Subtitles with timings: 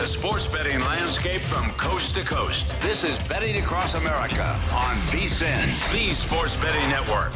[0.00, 2.80] Covering the sports betting landscape from coast to coast.
[2.80, 7.34] This is Betting Across America on VSIN, the Sports Betting Network.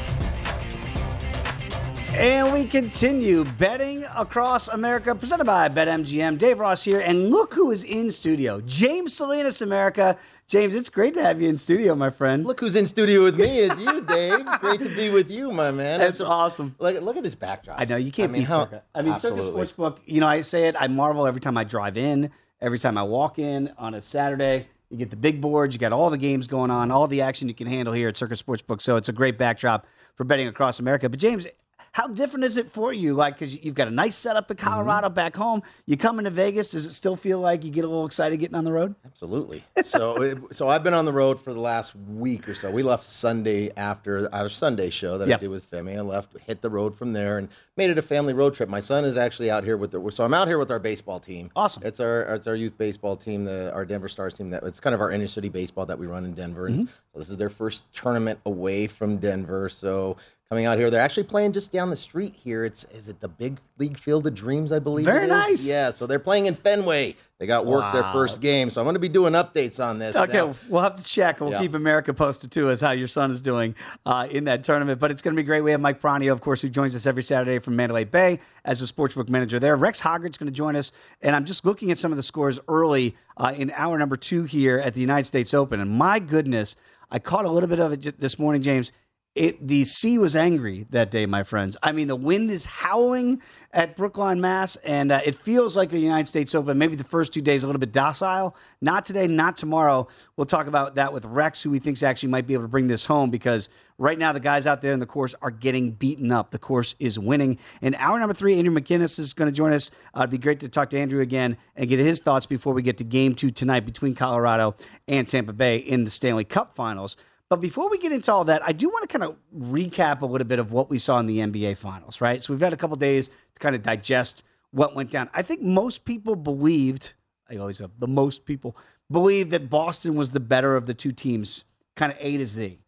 [2.16, 6.38] And we continue betting across America, presented by BetMGM.
[6.38, 8.62] Dave Ross here, and look who is in studio.
[8.62, 10.16] James Salinas, America.
[10.46, 12.46] James, it's great to have you in studio, my friend.
[12.46, 13.58] Look who's in studio with me.
[13.58, 14.46] It's you, Dave.
[14.60, 15.98] great to be with you, my man.
[15.98, 16.74] That's awesome.
[16.78, 17.78] Look, look at this backdrop.
[17.78, 18.82] I know you can't I mean, beat Circa.
[18.94, 19.42] I mean, Absolutely.
[19.42, 19.98] Circa Sportsbook.
[20.06, 20.76] You know, I say it.
[20.78, 24.68] I marvel every time I drive in, every time I walk in on a Saturday.
[24.90, 25.74] You get the big boards.
[25.74, 28.16] You got all the games going on, all the action you can handle here at
[28.16, 28.80] Circa Sportsbook.
[28.80, 31.08] So it's a great backdrop for betting across America.
[31.08, 31.46] But James,
[31.94, 33.14] how different is it for you?
[33.14, 35.14] Like, because you've got a nice setup in Colorado Mm-hmm.
[35.14, 35.62] back home.
[35.86, 36.72] You come into Vegas.
[36.72, 38.96] Does it still feel like you get a little excited getting on the road?
[39.06, 39.62] Absolutely.
[39.82, 42.68] So, it- so I've been on the road for the last week or so.
[42.68, 45.38] We left Sunday after our Sunday show that Yep.
[45.38, 45.96] I did with Femi.
[45.96, 48.68] I left, hit the road from there, and made it a family road trip.
[48.68, 50.10] My son is actually out here with the.
[50.10, 51.52] So I'm out here with our baseball team.
[51.54, 51.84] Awesome.
[51.86, 54.50] It's our it's our youth baseball team, the our Denver Stars team.
[54.50, 56.68] That it's kind of our inner city baseball that we run in Denver.
[56.70, 56.80] Mm-hmm.
[56.80, 59.68] And so this is their first tournament away from Denver.
[59.68, 60.16] So.
[60.50, 62.64] Coming out here, they're actually playing just down the street here.
[62.64, 65.06] It's is it the Big League Field of Dreams, I believe.
[65.06, 65.66] Very nice.
[65.66, 67.16] Yeah, so they're playing in Fenway.
[67.38, 70.14] They got work their first game, so I'm going to be doing updates on this.
[70.16, 70.54] Okay, now.
[70.68, 71.40] we'll have to check.
[71.40, 71.62] and We'll Yeah.
[71.62, 75.00] keep America posted too as how your son is doing uh, in that tournament.
[75.00, 75.62] But it's going to be great.
[75.62, 78.82] We have Mike Pranio, of course, who joins us every Saturday from Mandalay Bay as
[78.82, 79.76] a sportsbook manager there.
[79.76, 82.60] Rex Hoggard's going to join us, and I'm just looking at some of the scores
[82.68, 85.80] early uh, in hour number two here at the United States Open.
[85.80, 86.76] And my goodness,
[87.10, 88.92] I caught a little bit of it this morning, James.
[89.34, 91.76] It the sea was angry that day, my friends.
[91.82, 95.98] I mean, the wind is howling at Brookline, Mass, and uh, it feels like a
[95.98, 96.78] United States Open.
[96.78, 98.54] Maybe the first two days a little bit docile.
[98.80, 100.06] Not today, not tomorrow.
[100.36, 102.86] We'll talk about that with Rex, who he thinks actually might be able to bring
[102.86, 103.68] this home because
[103.98, 106.52] right now the guys out there in the course are getting beaten up.
[106.52, 107.58] The course is winning.
[107.82, 109.90] In hour number three, Andrew McKinnis is going to join us.
[110.16, 112.82] Uh, it'd be great to talk to Andrew again and get his thoughts before we
[112.82, 114.76] get to Game Two tonight between Colorado
[115.08, 117.16] and Tampa Bay in the Stanley Cup Finals.
[117.54, 120.26] But before we get into all that, I do want to kind of recap a
[120.26, 122.42] little bit of what we saw in the NBA Finals, right?
[122.42, 124.42] So we've had a couple days to kind of digest
[124.72, 125.30] what went down.
[125.32, 127.12] I think most people believed,
[127.48, 128.76] I always have the most people
[129.08, 131.62] believed that Boston was the better of the two teams,
[131.94, 132.80] kind of A to Z.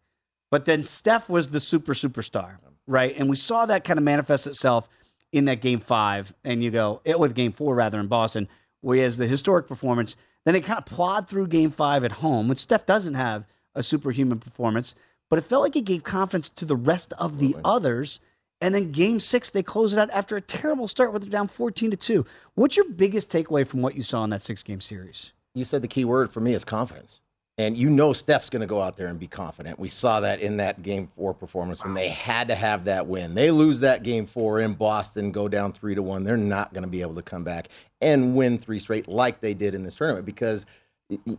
[0.51, 3.15] But then Steph was the super superstar, right?
[3.17, 4.89] And we saw that kind of manifest itself
[5.31, 8.49] in that game five, and you go, it with game four rather in Boston,
[8.81, 10.17] where he has the historic performance.
[10.43, 13.45] Then they kind of plod through game five at home, which Steph doesn't have
[13.77, 14.95] a superhuman performance,
[15.29, 18.19] but it felt like it gave confidence to the rest of the others.
[18.59, 21.47] And then game six, they close it out after a terrible start with it down
[21.47, 22.25] 14 to 2.
[22.55, 25.31] What's your biggest takeaway from what you saw in that six game series?
[25.53, 27.21] You said the key word for me is confidence.
[27.59, 29.79] And you know Steph's going to go out there and be confident.
[29.79, 33.33] We saw that in that game four performance when they had to have that win.
[33.33, 36.23] They lose that game four in Boston, go down three to one.
[36.23, 37.69] They're not going to be able to come back
[37.99, 40.67] and win three straight like they did in this tournament because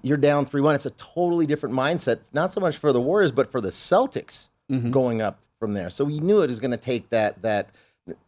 [0.02, 0.74] you're down three one.
[0.74, 4.48] It's a totally different mindset, not so much for the Warriors, but for the Celtics
[4.70, 4.90] Mm-hmm.
[4.90, 5.88] going up from there.
[5.88, 7.70] So we knew it was going to take that that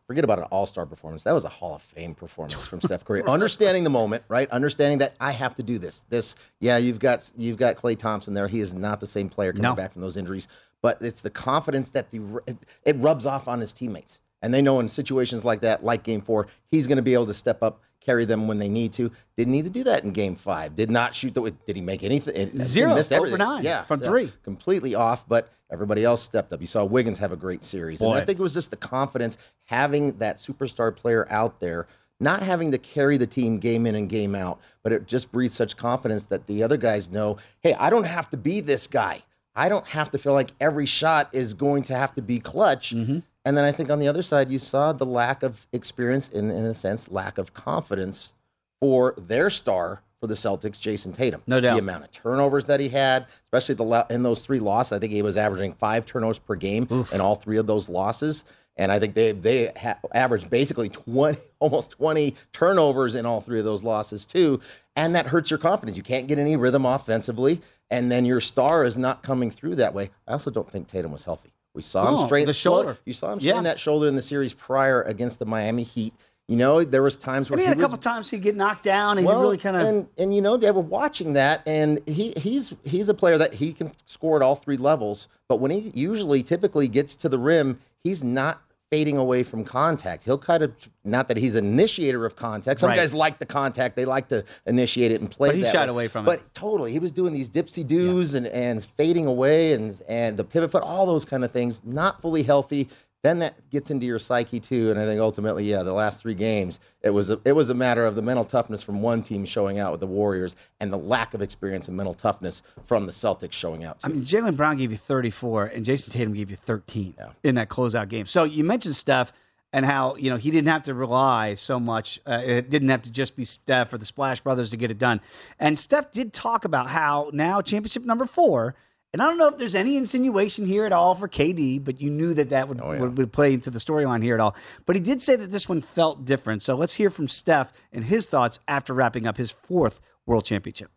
[0.07, 1.23] forget about an all-star performance.
[1.25, 3.23] That was a Hall of Fame performance from Steph Curry.
[3.29, 4.51] Understanding the moment, right?
[4.51, 6.03] Understanding that I have to do this.
[6.09, 8.49] This, yeah, you've got you've got Klay Thompson there.
[8.49, 9.75] He is not the same player coming No.
[9.75, 10.49] back from those injuries,
[10.81, 12.57] but it's the confidence that the it,
[12.87, 14.21] it rubs off on his teammates.
[14.41, 17.27] And they know in situations like that, like game 4, he's going to be able
[17.27, 19.11] to step up carry them when they need to.
[19.37, 20.76] Didn't need to do that in game five.
[20.76, 21.50] Did not shoot the.
[21.67, 22.61] Did he make anything?
[22.62, 24.32] Zero, missed over nine Yeah, from so three.
[24.43, 25.29] completely off.
[25.29, 26.61] But everybody else stepped up.
[26.61, 29.38] You saw Wiggins have a great series, and I think it was just the confidence
[29.64, 31.87] having that superstar player out there.
[32.23, 35.55] Not having to carry the team game in and game out, but it just breeds
[35.55, 39.23] such confidence that the other guys know, hey, I don't have to be this guy.
[39.56, 42.94] I don't have to feel like every shot is going to have to be clutch.
[42.94, 43.20] Mm-hmm.
[43.45, 46.51] And then I think on the other side, you saw the lack of experience, in,
[46.51, 48.33] in a sense, lack of confidence
[48.81, 51.43] for their star for the Celtics, Jayson Tatum.
[51.47, 51.75] No doubt.
[51.75, 55.13] The amount of turnovers that he had, especially the in those three losses, I think
[55.13, 58.45] he was averaging five turnovers per game in all three of those losses.
[58.77, 63.59] And I think they they ha- averaged basically 20, almost 20 turnovers in all three
[63.59, 64.61] of those losses too.
[64.95, 65.97] And that hurts your confidence.
[65.97, 69.95] You can't get any rhythm offensively, and then your star is not coming through that
[69.95, 70.11] way.
[70.29, 71.53] I also don't think Tatum was healthy.
[71.75, 72.99] We saw him oh, No, straighten the shoulder.
[73.05, 73.61] You saw him Yeah.
[73.62, 76.14] that shoulder in the series prior against the Miami Heat.
[76.49, 78.56] You know, there was times where And he had a was couple times he'd get
[78.56, 79.87] knocked down and well, he really kind of.
[79.87, 83.55] and and you know they were watching that, and he he's he's a player that
[83.55, 85.28] he can score at all three levels.
[85.49, 88.61] But when he usually typically gets to the rim, he's not
[88.91, 90.25] fading away from contact.
[90.25, 90.73] He'll kind of
[91.05, 92.81] not that he's an initiator of contact.
[92.81, 92.97] Some Right.
[92.97, 95.51] guys like the contact; they like to initiate it and play.
[95.51, 95.91] But he that shied way.
[95.91, 96.27] away from it.
[96.27, 100.45] But totally, he was doing these dipsy doos and and fading away and and the
[100.45, 101.81] pivot foot, all those kind of things.
[101.85, 102.89] Not fully healthy.
[103.22, 106.34] Then that gets into your psyche too, and I think ultimately, yeah, the last three
[106.34, 109.44] games, it was a, it was a matter of the mental toughness from one team
[109.44, 113.12] showing out with the Warriors, and the lack of experience and mental toughness from the
[113.12, 113.99] Celtics showing out.
[114.05, 117.69] I mean, Jaylen Brown gave you 34 and Jayson Tatum gave you 13 in that
[117.69, 118.25] closeout game.
[118.25, 119.32] So you mentioned Steph
[119.72, 122.20] and how, you know, he didn't have to rely so much.
[122.26, 124.99] Uh, it didn't have to just be Steph or the Splash Brothers to get it
[124.99, 125.20] done.
[125.58, 128.75] And Steph did talk about how now championship number four,
[129.12, 132.11] and I don't know if there's any insinuation here at all for KD, but you
[132.11, 134.55] knew that that would, oh, would, would play into the storyline here at all.
[134.87, 136.62] But he did say that this one felt different.
[136.62, 140.91] So let's hear from Steph and his thoughts after wrapping up his fourth world championship.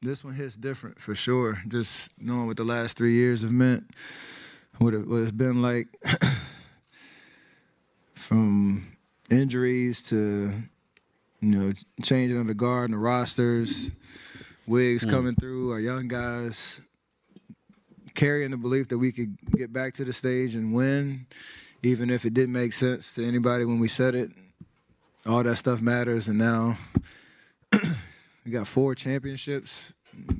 [0.00, 1.60] This one hits different for sure.
[1.66, 3.90] Just knowing what the last three years have meant,
[4.78, 5.88] what, it, what it's been like
[8.14, 8.96] from
[9.28, 10.54] injuries to,
[11.40, 11.72] you know,
[12.04, 13.90] changing of the guard and the rosters,
[14.68, 15.10] wigs hmm.
[15.10, 16.80] coming through, our young guys
[18.18, 21.24] carrying the belief that we could get back to the stage and win,
[21.84, 24.32] even if it didn't make sense to anybody when we said it.
[25.24, 26.76] All that stuff matters, and now
[28.44, 29.92] we got four championships.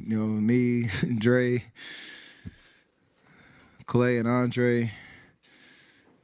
[0.05, 1.63] You know, me, Dre,
[3.87, 4.93] Klay, and Andre.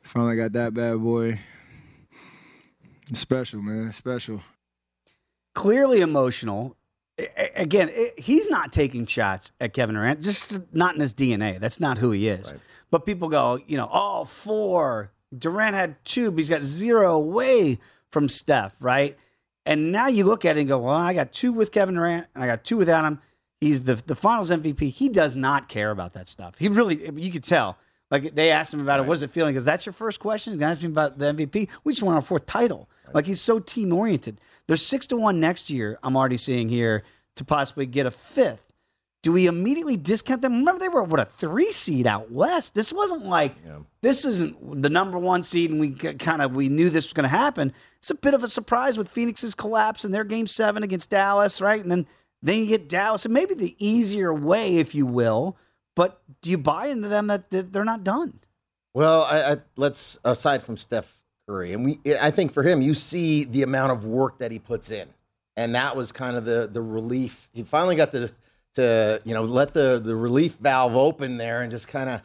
[0.02, 1.38] Finally got that bad boy.
[3.10, 3.88] It's special, man.
[3.88, 4.42] It's special.
[5.54, 6.76] clearly emotional.
[7.54, 11.58] Again, i- he's not taking shots at Kevin Durant, just not in his DNA.
[11.60, 12.52] That's not who he is.
[12.90, 15.10] But people go, you know, oh, four.
[15.36, 17.78] Durant had two, but he's got zero away
[18.10, 19.16] from Steph, right?
[19.66, 22.26] And now you look at it and go, well, I got two with Kevin Durant
[22.34, 23.20] and I got two without him.
[23.60, 24.90] He's the the Finals MVP.
[24.90, 26.56] He does not care about that stuff.
[26.58, 27.78] He really, you could tell.
[28.10, 29.06] Like they asked him about it.
[29.06, 29.54] What does it feeling?
[29.54, 30.52] Because that's your first question.
[30.52, 31.68] He's gonna ask me about the MVP.
[31.82, 32.88] We just won our fourth title.
[33.14, 34.38] Like he's so team oriented.
[34.66, 35.98] There's six to one next year.
[36.02, 37.04] I'm already seeing here
[37.36, 38.72] to possibly get a fifth.
[39.22, 40.58] Do we immediately discount them?
[40.58, 42.74] Remember, they were what a three seed out west.
[42.74, 43.54] This wasn't like
[44.02, 47.24] this isn't the number one seed, and we kind of we knew this was going
[47.24, 47.72] to happen.
[47.98, 51.62] It's a bit of a surprise with Phoenix's collapse in their game seven against Dallas,
[51.62, 51.80] right?
[51.80, 52.06] And then
[52.42, 55.56] then you get Dallas, and maybe the easier way, if you will.
[55.96, 58.40] But do you buy into them that, that they're not done?
[58.92, 62.94] Well, I, I, let's aside from Steph Curry, and we, I think for him, you
[62.94, 65.08] see the amount of work that he puts in,
[65.56, 67.48] and that was kind of the the relief.
[67.52, 68.30] He finally got to
[68.74, 72.22] to you know let the the relief valve open there and just kind of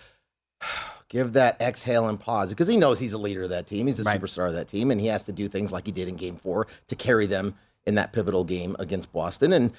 [1.10, 3.88] give that exhale and pause because he knows he's a leader of that team.
[3.88, 4.22] He's a Right.
[4.22, 6.36] superstar of that team, and he has to do things like he did in Game
[6.38, 9.52] Four to carry them in that pivotal game against Boston.
[9.54, 9.72] And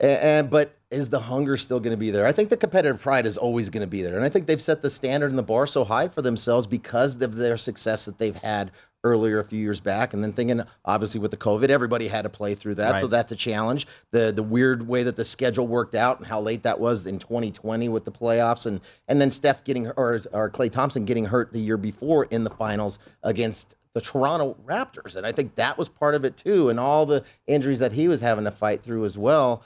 [0.00, 2.26] and but is the hunger still going to be there?
[2.26, 4.60] I think the competitive pride is always going to be there, and I think they've
[4.62, 8.18] set the standard and the bar so high for themselves because of their success that
[8.18, 8.70] they've had
[9.04, 12.28] earlier a few years back, and then thinking obviously with the COVID, everybody had to
[12.28, 13.86] play through that, so that's a challenge.
[14.10, 17.18] The the weird way that the schedule worked out and how late that was in
[17.18, 21.52] 2020 with the playoffs, and and then Steph getting or or Klay Thompson getting hurt
[21.52, 25.88] the year before in the finals against the Toronto Raptors, and I think that was
[25.88, 29.04] part of it too, and all the injuries that he was having to fight through
[29.06, 29.62] as well.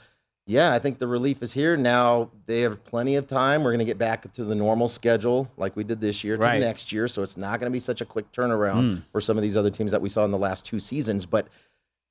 [0.47, 2.29] Yeah, I think the relief is here now.
[2.47, 3.63] They have plenty of time.
[3.63, 6.41] We're going to get back to the normal schedule like we did this year to
[6.43, 6.59] Right.
[6.59, 9.43] next year, so it's not going to be such a quick turnaround for some of
[9.43, 11.25] these other teams that we saw in the last two seasons.
[11.25, 11.47] But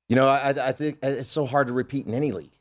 [0.09, 2.51] you know, I, I think it's so hard to repeat in any league,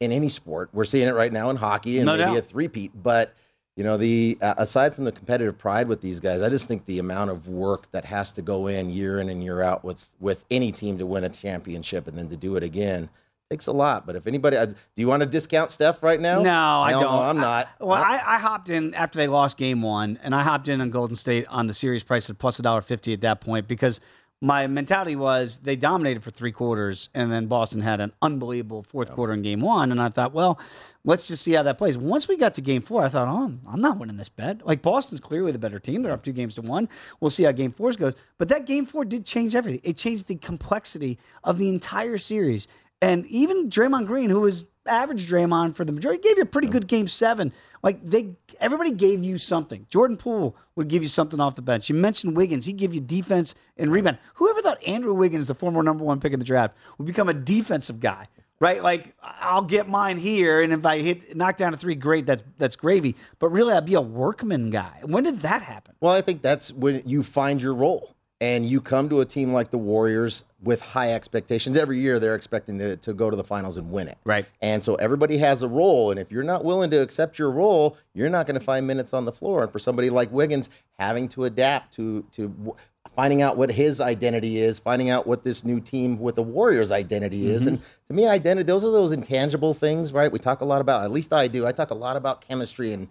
[0.00, 0.70] in any sport.
[0.72, 2.36] We're seeing it right now in hockey and No maybe doubt.
[2.38, 2.92] a three-peat.
[3.02, 3.34] But
[3.76, 6.84] you know, the uh, aside from the competitive pride with these guys, I just think
[6.84, 10.06] the amount of work that has to go in year in and year out with
[10.20, 13.08] with any team to win a championship and then to do it again
[13.54, 14.04] takes a lot.
[14.06, 16.42] But if anybody, uh, do you want to discount Steph right now?
[16.42, 17.12] No, I Hell don't.
[17.12, 17.68] No, I'm not.
[17.80, 20.80] I, well, I, I hopped in after they lost game one, and I hopped in
[20.80, 23.68] on Golden State on the series price at plus a dollar fifty at that point
[23.68, 24.00] because
[24.40, 29.10] my mentality was they dominated for three quarters, and then Boston had an unbelievable fourth
[29.12, 30.58] quarter in game one, and I thought, well,
[31.04, 31.96] let's just see how that plays.
[31.96, 34.66] Once we got to game four, I thought, oh, I'm not winning this bet.
[34.66, 36.88] Like Boston's clearly the better team; they're up two games to one.
[37.20, 38.14] We'll see how game four goes.
[38.36, 39.80] But that game four did change everything.
[39.84, 42.68] It changed the complexity of the entire series.
[43.04, 46.68] And even Draymond Green, who was average Draymond for the majority, gave you a pretty
[46.68, 47.52] good game seven.
[47.82, 48.30] Like they,
[48.60, 49.86] everybody gave you something.
[49.90, 51.90] Jordan Poole would give you something off the bench.
[51.90, 54.16] You mentioned Wiggins; he'd give you defense and rebound.
[54.36, 57.34] Whoever thought Andrew Wiggins, the former number one pick in the draft, would become a
[57.34, 58.26] defensive guy?
[58.58, 58.82] Right?
[58.82, 62.24] Like I'll get mine here, and if I hit knock down a three, great.
[62.24, 63.16] That's that's gravy.
[63.38, 65.00] But really, I'd be a workman guy.
[65.04, 65.94] When did that happen?
[66.00, 69.52] Well, I think that's when you find your role and you come to a team
[69.52, 71.76] like the Warriors with high expectations.
[71.76, 74.18] Every year they're expecting to, to go to the finals and win it.
[74.24, 74.46] Right.
[74.60, 76.10] And so everybody has a role.
[76.10, 79.12] And if you're not willing to accept your role, you're not going to find minutes
[79.12, 79.62] on the floor.
[79.62, 82.76] And for somebody like Wiggins, having to adapt to, to
[83.14, 86.90] finding out what his identity is, finding out what this new team with the Warriors
[86.90, 87.62] identity is.
[87.62, 87.68] Mm-hmm.
[87.68, 90.32] And to me, identity, those are those intangible things, right?
[90.32, 92.92] We talk a lot about, at least I do, I talk a lot about chemistry
[92.92, 93.08] and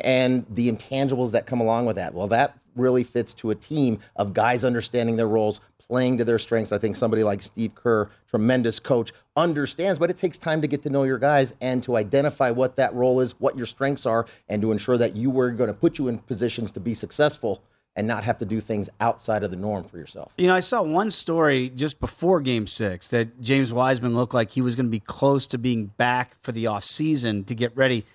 [0.00, 2.14] and the intangibles that come along with that.
[2.14, 6.38] Well, that really fits to a team of guys understanding their roles, playing to their
[6.38, 6.72] strengths.
[6.72, 10.82] I think somebody like Steve Kerr, tremendous coach, understands, but it takes time to get
[10.84, 14.26] to know your guys and to identify what that role is, what your strengths are,
[14.48, 17.62] and to ensure that you were going to put you in positions to be successful
[17.94, 20.32] and not have to do things outside of the norm for yourself.
[20.38, 24.50] You know, I saw one story just before game six that James Wiseman looked like
[24.50, 28.06] he was going to be close to being back for the offseason to get ready.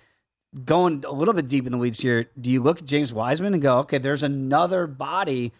[0.64, 3.52] Going a little bit deep in the weeds here, do you look at James Wiseman
[3.52, 5.52] and go, okay, there's another body?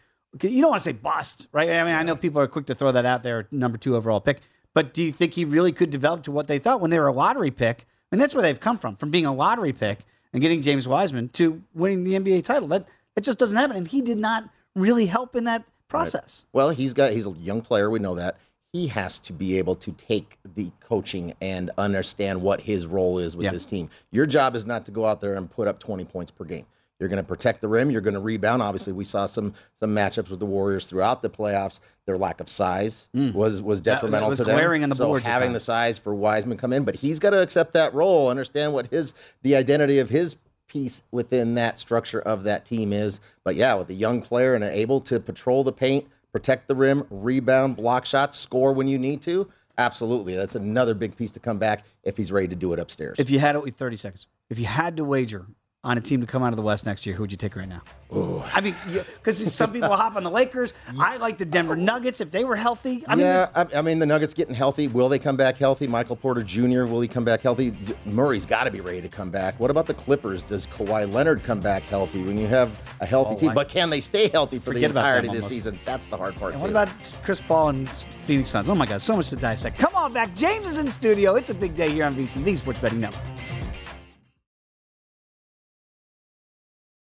[0.43, 1.69] You don't want to say bust, right?
[1.69, 4.21] I mean, I know people are quick to throw that out there, number two overall
[4.21, 4.41] pick,
[4.75, 7.09] but do you think he really could develop to what they thought when they were
[7.09, 7.87] a lottery pick?
[8.11, 9.99] And that's where they've come from, from being a lottery pick
[10.33, 12.69] and getting James Wiseman to winning the NBA title.
[12.69, 16.47] That it just doesn't happen, and he did not really help in that process.
[16.53, 18.37] Well, he's got he's a young player, we know that.
[18.73, 23.35] He has to be able to take the coaching and understand what his role is
[23.35, 23.53] with Yeah.
[23.53, 23.89] this team.
[24.11, 26.67] Your job is not to go out there and put up 20 points per game.
[27.01, 27.91] You're going to protect the rim.
[27.91, 28.61] You're going to rebound.
[28.61, 31.79] Obviously, we saw some some matchups with the Warriors throughout the playoffs.
[32.07, 34.31] Their lack of size was was detrimental Mm.
[34.31, 34.57] was to them.
[34.57, 37.41] glaring on the so having the size for Wiseman come in, but he's got to
[37.41, 42.43] accept that role, understand what his the identity of his piece within that structure of
[42.43, 43.21] that team is.
[43.45, 46.05] But yeah, with a young player and able to patrol the paint,
[46.39, 49.51] protect the rim, rebound, block shots, score when you need to.
[49.77, 53.19] Absolutely, that's another big piece to come back if he's ready to do it upstairs.
[53.19, 54.29] If you had it, with 30 seconds.
[54.49, 55.47] If you had to wager
[55.89, 57.57] on a team to come out of the West next year, who would you take
[57.57, 57.81] right now?
[58.11, 58.47] Oh.
[58.53, 60.75] I mean, because some people hop on the Lakers.
[61.01, 63.05] I like the Denver Nuggets if they were healthy.
[63.09, 64.87] I mean, yeah, I, I mean the Nuggets getting healthy.
[64.87, 65.87] Will they come back healthy?
[65.87, 66.85] Michael Porter Jr.
[66.85, 67.73] Will he come back healthy?
[68.05, 69.59] Murray's got to be ready to come back.
[69.59, 70.43] What about the Clippers?
[70.43, 73.49] Does Kawhi Leonard come back healthy when you have a healthy Oh, team?
[73.51, 75.81] I- but can they stay healthy for the entirety of this season?
[75.87, 76.53] That's the hard part.
[76.53, 76.65] And too.
[76.65, 78.69] what about Chris Paul and Phoenix Suns?
[78.69, 79.79] Oh my God, so much to dissect.
[79.79, 80.35] Come on back.
[80.35, 81.37] James is in studio.
[81.37, 83.48] It's a big day here on VSIN, the Sports Betting Network.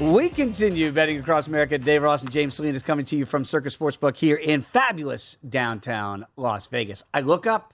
[0.00, 1.78] We continue betting across America.
[1.78, 6.26] Dave Ross and James Salinas coming to you from Circa Sportsbook here in fabulous downtown
[6.36, 7.02] Las Vegas.
[7.14, 7.72] I look up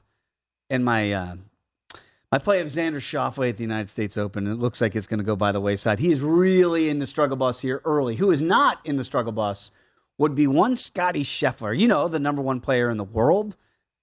[0.71, 1.35] and my uh,
[2.31, 4.47] my play of Xander Schauffele at the United States Open.
[4.47, 5.99] It looks like it's going to go by the wayside.
[5.99, 8.15] He is really in the struggle bus here early.
[8.15, 9.73] Who is not in the struggle bus
[10.17, 11.77] would be one Scotty Scheffler.
[11.77, 13.57] You know, the number one player in the world.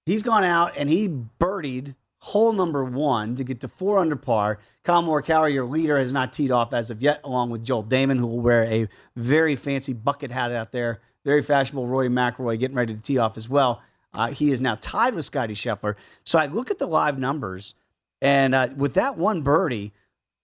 [0.04, 4.58] He's gone out and he birdied hole number one to get to four under par.
[4.84, 8.18] Kyle Morikawa, your leader, has not teed off as of yet, along with Joel Dahmen,
[8.18, 11.00] who will wear a very fancy bucket hat out there.
[11.24, 13.82] Very fashionable Rory McIlroy getting ready to tee off as well.
[14.12, 15.94] Uh, he is now tied with Scotty Scheffler.
[16.24, 17.74] So I look at the live numbers,
[18.20, 19.92] and uh, with that one birdie,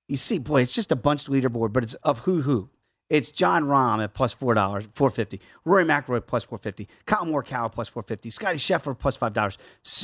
[0.09, 2.71] you see, boy, it's just a bunched leaderboard, but it's of who who.
[3.09, 5.40] It's Jon Rahm at plus four dollars, four fifty.
[5.64, 6.88] Rory McIlroy plus four fifty.
[7.05, 8.31] Kyle Morikawa plus four fifty.
[8.31, 9.59] Scotty Scheffler plus five dollars.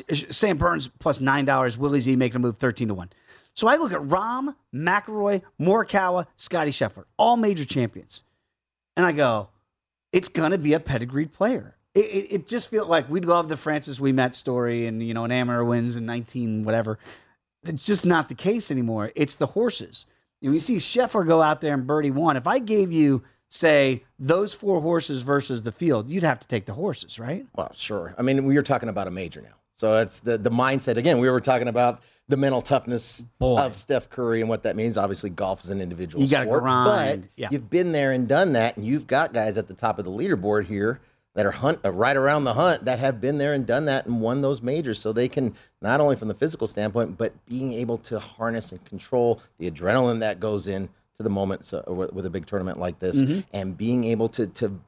[0.09, 1.77] Uh, Sam Burns plus nine dollars.
[1.77, 3.11] Willie Z making a move thirteen to one.
[3.55, 8.23] So I look at Rahm, McIlroy, Morikawa, Scotty Scheffler, all major champions,
[8.97, 9.49] and I go,
[10.13, 11.77] it's gonna be a pedigreed player.
[11.95, 15.25] It, it, it just feels like we'd love the Francis Ouimet story, and you know,
[15.25, 16.99] an amateur wins in nineteen whatever.
[17.65, 19.13] It's just not the case anymore.
[19.17, 20.07] It's the horses.
[20.43, 22.37] You know, you see Scheffler go out there and birdie one.
[22.37, 26.67] If I gave you, say, those four horses versus the field, you'd have to take
[26.67, 27.47] the horses, right?
[27.55, 28.15] Well, sure.
[28.19, 29.55] I mean, we are talking about a major now.
[29.77, 30.97] So it's the, the mindset.
[30.97, 34.99] Again, we were talking about the mental toughness of Steph Curry and what that means.
[34.99, 36.63] Obviously, golf is an individual You sport.
[36.63, 37.23] grind.
[37.23, 37.49] But Yeah.
[37.53, 40.11] you've been there and done that, and you've got guys at the top of the
[40.11, 41.01] leaderboard here
[41.35, 44.07] that are hunt uh, right around the hunt that have been there and done that
[44.07, 44.99] and won those majors.
[44.99, 48.85] So they can not only from the physical standpoint, but being able to harness and
[48.85, 52.79] control the adrenaline that goes in to the moments uh, with, with a big tournament
[52.79, 53.45] like this, Mhm.
[53.53, 54.81] and being able to to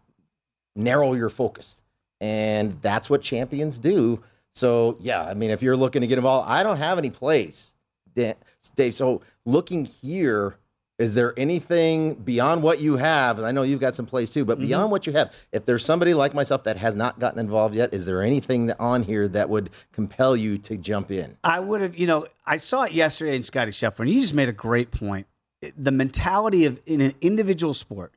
[0.76, 1.83] narrow your focus.
[2.20, 4.22] And that's what champions do.
[4.54, 7.72] So, yeah, I mean, if you're looking to get involved, I don't have any plays,
[8.14, 8.94] Dave.
[8.94, 10.57] So, looking here,
[10.98, 13.38] is there anything beyond what you have?
[13.38, 14.66] And I know you've got some plays too, but Mm-hmm.
[14.68, 17.92] beyond what you have, if there's somebody like myself that has not gotten involved yet,
[17.92, 21.37] is there anything on here that would compel you to jump in?
[21.42, 24.35] I would have, you know, I saw it yesterday in Scotty Scheffler, and you just
[24.35, 25.26] made a great point.
[25.76, 28.12] The mentality of in an individual sport,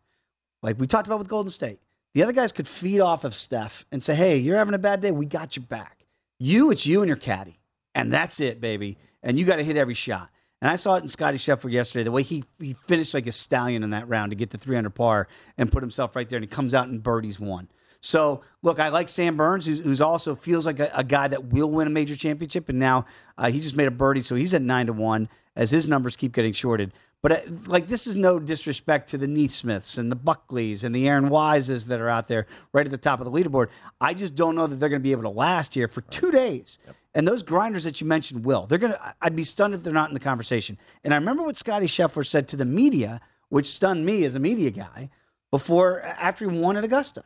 [0.61, 1.79] like we talked about with Golden State,
[2.13, 5.01] the other guys could feed off of Steph and say, "Hey, you're having a bad
[5.01, 5.11] day.
[5.11, 6.05] We got you back.
[6.39, 7.57] You, it's you and your caddy,
[7.95, 8.97] and that's it, baby.
[9.23, 10.29] And you got to hit every shot."
[10.61, 12.03] And I saw it in Scotty Scheffler yesterday.
[12.03, 14.89] The way he he finished like a stallion in that round to get to 300
[14.89, 17.67] par and put himself right there, and he comes out and birdies one.
[18.01, 21.45] So look, I like Sam Burns, who's, who's also feels like a, a guy that
[21.45, 23.05] will win a major championship, and now
[23.37, 26.15] uh, he just made a birdie, so he's at nine to one as his numbers
[26.15, 26.93] keep getting shorted.
[27.23, 31.07] But uh, like this is no disrespect to the NeSmiths and the Buckleys and the
[31.07, 33.69] Aaron Wises that are out there right at the top of the leaderboard.
[33.99, 36.31] I just don't know that they're going to be able to last here for two
[36.31, 36.77] days.
[37.15, 38.67] And those grinders that you mentioned will.
[38.67, 39.15] They're going to.
[39.21, 40.77] I'd be stunned if they're not in the conversation.
[41.03, 44.39] And I remember what Scotty Scheffler said to the media, which stunned me as a
[44.39, 45.09] media guy.
[45.49, 47.23] before after he won at Augusta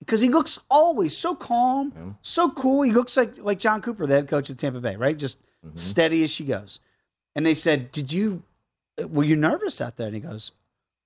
[0.00, 2.82] because he looks always so calm, so cool.
[2.82, 5.16] He looks like like Jon Cooper, the head coach of Tampa Bay, right?
[5.16, 5.38] Just
[5.74, 6.80] steady as she goes.
[7.34, 8.42] And they said, "Did you
[9.00, 10.52] Uh, were you nervous out there?" And he goes,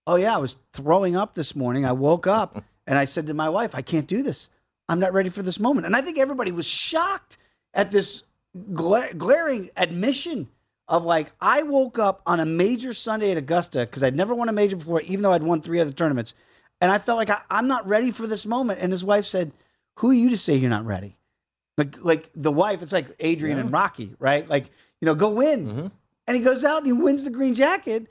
[0.06, 1.84] "Oh yeah, I was throwing up this morning.
[1.84, 4.48] I woke up and I said to my wife, I can't do this.
[4.88, 7.38] I'm not ready for this moment." And I think everybody was shocked
[7.74, 8.24] at this
[8.72, 10.48] gla- glaring admission
[10.88, 14.48] of like I woke up on a major Sunday at Augusta because I'd never won
[14.48, 16.34] a major before, even though I'd won three other tournaments,
[16.80, 18.80] and I felt like I, I'm not ready for this moment.
[18.80, 19.52] And his wife said,
[19.96, 21.16] "Who are you to say you're not ready?"
[21.76, 24.48] Like like the wife, it's like Adrian and Rocky, right?
[24.48, 24.66] Like
[25.00, 25.66] you know, go win.
[25.66, 25.86] Mm-hmm.
[26.26, 28.06] And he goes out and he wins the green jacket.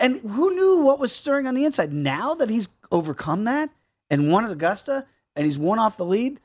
[0.00, 1.92] And who knew what was stirring on the inside?
[1.92, 3.70] Now that he's overcome that
[4.10, 6.40] and won at Augusta and he's one off the lead,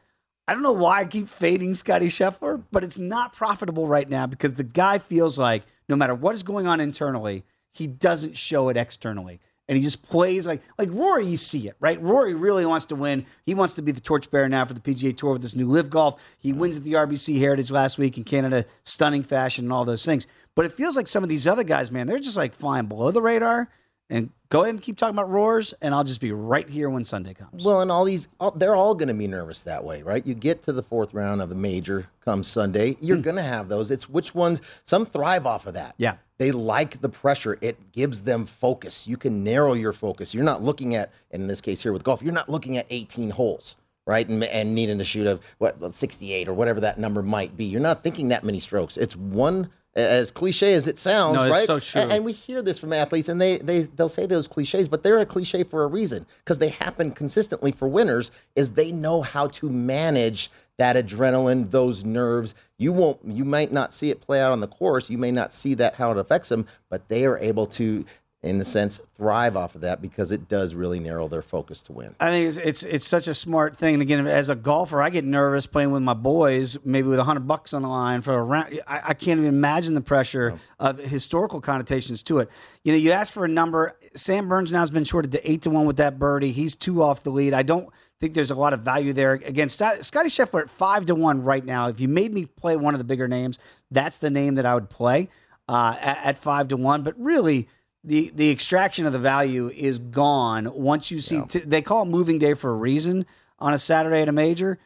[0.47, 4.27] I don't know why I keep fading Scotty Scheffler, but it's not profitable right now
[4.27, 8.69] because the guy feels like no matter what is going on internally, he doesn't show
[8.69, 9.39] it externally.
[9.69, 12.01] And he just plays like like Rory, you see it, right?
[12.01, 13.25] Rory really wants to win.
[13.45, 15.89] He wants to be the torchbearer now for the PGA Tour with this new live
[15.89, 16.21] golf.
[16.37, 20.05] He wins at the RBC Heritage last week in Canada, stunning fashion and all those
[20.05, 20.27] things.
[20.55, 23.11] But it feels like some of these other guys, man, they're just like flying below
[23.11, 23.69] the radar.
[24.09, 27.03] And go ahead and keep talking about roars, and I'll just be right here when
[27.03, 27.65] Sunday comes.
[27.65, 30.23] Well, and all these, all, they're all going to be nervous that way, right?
[30.23, 33.23] You get to the fourth round of a major come Sunday, you're hmm.
[33.23, 33.89] going to have those.
[33.89, 35.95] It's which ones, some thrive off of that.
[35.97, 36.17] Yeah.
[36.37, 37.57] They like the pressure.
[37.61, 39.07] It gives them focus.
[39.07, 40.33] You can narrow your focus.
[40.33, 43.31] You're not looking at, in this case here with golf, you're not looking at 18
[43.31, 44.27] holes, right?
[44.27, 47.65] And, and needing to shoot a, what, 68 or whatever that number might be.
[47.65, 48.97] You're not thinking that many strokes.
[48.97, 51.67] It's one as cliche as it sounds, No, it's right?
[51.67, 52.01] so true.
[52.01, 55.03] And, and we hear this from athletes, and they they they'll say those cliches, but
[55.03, 58.31] they're a cliche for a reason because they happen consistently for winners.
[58.55, 62.55] Is they know how to manage that adrenaline, those nerves.
[62.77, 65.09] You won't, you might not see it play out on the course.
[65.09, 68.05] You may not see that how it affects them, but they are able to,
[68.43, 71.93] in the sense, thrive off of that because it does really narrow their focus to
[71.93, 72.13] win.
[72.19, 73.95] I think it's, it's it's such a smart thing.
[73.95, 77.23] And again, as a golfer, I get nervous playing with my boys, maybe with a
[77.23, 78.81] hundred bucks on the line for a round.
[78.85, 82.49] I, I can't even imagine the pressure of historical connotations to it.
[82.83, 83.97] You know, you ask for a number.
[84.13, 86.51] Sam Burns now has been shorted to eight to one with that birdie.
[86.51, 87.53] He's two off the lead.
[87.53, 89.33] I don't think there's a lot of value there.
[89.33, 91.87] Again, Scott, Scotty Scheffler at five to one right now.
[91.87, 93.57] If you made me play one of the bigger names,
[93.89, 95.29] that's the name that I would play
[95.69, 97.03] uh, at, at five to one.
[97.03, 97.69] But really,
[98.03, 101.37] the the extraction of the value is gone once you see.
[101.47, 103.25] T- they call it moving day for a reason
[103.59, 104.77] on a Saturday at a major.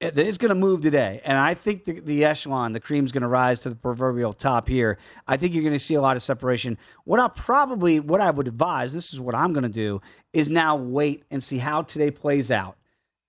[0.00, 3.20] It- It's going to move today, and I think the, the echelon, the cream's going
[3.22, 4.98] to rise to the proverbial top here.
[5.26, 6.78] I think you're going to see a lot of separation.
[7.04, 10.00] What I'll probably, what I would advise, this is what I'm going to do,
[10.32, 12.76] is now wait and see how today plays out,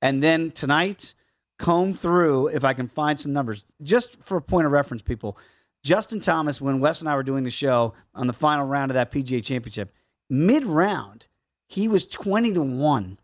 [0.01, 1.13] and then tonight
[1.59, 3.65] comb through if I can find some numbers.
[3.83, 5.37] Just for a point of reference, people,
[5.83, 8.95] Justin Thomas, when Wes and I were doing the show on the final round of
[8.95, 9.93] that PGA Championship,
[10.29, 11.27] mid round,
[11.67, 13.17] he was 20 to 1.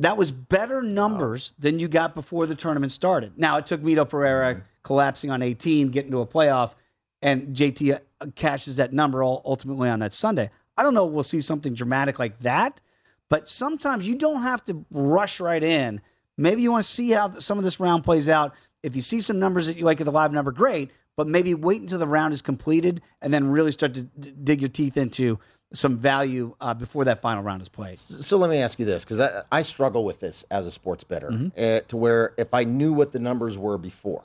[0.00, 3.38] That was better numbers than you got before the tournament started.
[3.38, 6.74] Now, it took Mito Pereira collapsing on 18, getting to a playoff,
[7.22, 10.50] and JT uh, cashes that number all ultimately on that Sunday.
[10.76, 12.80] I don't know if we'll see something dramatic like that,
[13.28, 16.00] but sometimes you don't have to rush right in.
[16.38, 18.54] Maybe you want to see how some of this round plays out.
[18.82, 20.90] If you see some numbers that you like at the live number, great.
[21.20, 24.62] But maybe wait until the round is completed and then really start to d- dig
[24.62, 25.38] your teeth into
[25.74, 27.98] some value uh, before that final round is played.
[27.98, 31.04] So let me ask you this, because I, I struggle with this as a sports
[31.04, 31.48] bettor, Mm-hmm.
[31.58, 34.24] uh, to where if I knew what the numbers were before,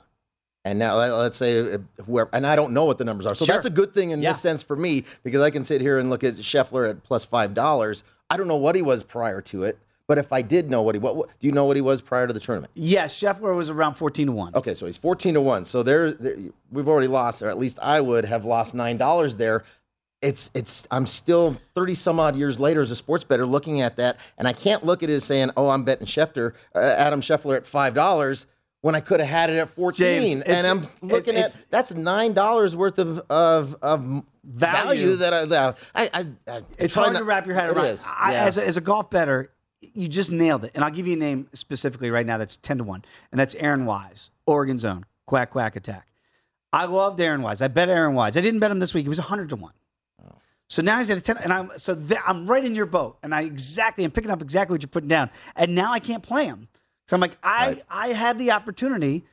[0.64, 3.34] and now let- let's say uh, whoever, and I don't know what the numbers are,
[3.34, 3.54] so Sure.
[3.56, 4.30] that's a good thing in Yeah.
[4.30, 7.26] this sense for me because I can sit here and look at Scheffler at plus
[7.26, 8.04] five dollars.
[8.30, 10.94] I don't know what he was prior to it, but if I did know what
[10.94, 12.70] he what, what do you know what he was prior to the tournament?
[12.74, 14.54] Yes, Scheffler was around 14 to 1.
[14.54, 15.64] Okay, so he's 14 to 1.
[15.64, 16.36] So there, there
[16.70, 19.64] we've already lost, or at least I would have lost $9 there.
[20.22, 23.96] It's it's I'm still 30 some odd years later as a sports bettor looking at
[23.96, 27.20] that and I can't look at it as saying, "Oh, I'm betting Schefter, uh, Adam
[27.20, 28.46] Scheffler at $5."
[28.82, 31.92] When I could have had it at 14 James, and I'm looking it's- at that's
[31.92, 35.16] $9 worth of of, of value.
[35.16, 37.86] that I that I, I, I It's hard not- to wrap your head around.
[37.86, 38.44] is, I, yeah.
[38.44, 39.50] as, a, as a golf bettor,
[39.94, 40.72] you just nailed it.
[40.74, 43.54] And I'll give you a name specifically right now that's 10 to 1, and that's
[43.56, 46.08] Aaron Wise, Oregon Zone, quack, quack attack.
[46.72, 47.62] I loved Aaron Wise.
[47.62, 48.36] I bet Aaron Wise.
[48.36, 49.04] I didn't bet him this week.
[49.04, 49.72] He was 100 to 1.
[50.68, 53.18] So now he's at a 10, and I'm so th- I'm right in your boat,
[53.22, 56.24] and I exactly I'm picking up exactly what you're putting down, and now I can't
[56.24, 56.68] play him.
[57.06, 59.24] So I'm like, I I had the opportunity,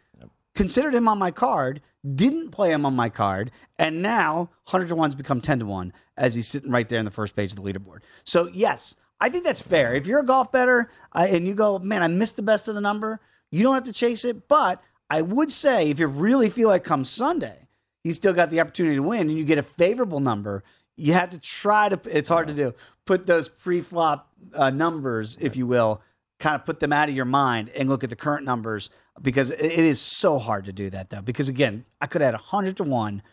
[0.54, 1.82] considered him on my card,
[2.16, 5.92] didn't play him on my card, and now 100 to 1's become 10 to 1
[6.18, 8.02] as he's sitting right there in the first page of the leaderboard.
[8.24, 9.96] So, yes, I think that's fair.
[9.96, 12.76] If you're a golf bettor uh, and you go, man, I missed the best of
[12.76, 14.50] the number, you don't have to chase it.
[14.50, 17.70] But I would say if you really feel like come Sunday,
[18.04, 20.66] he's still got the opportunity to win and you get a favorable number,
[20.98, 21.98] you have to try to.
[22.06, 22.74] It's hard to do.
[23.06, 26.02] Put those pre-flop uh, numbers, if you will,
[26.42, 28.90] kind of put them out of your mind and look at the current numbers
[29.22, 31.22] because it is so hard to do that though.
[31.22, 33.24] Because again, I could have had hundred to one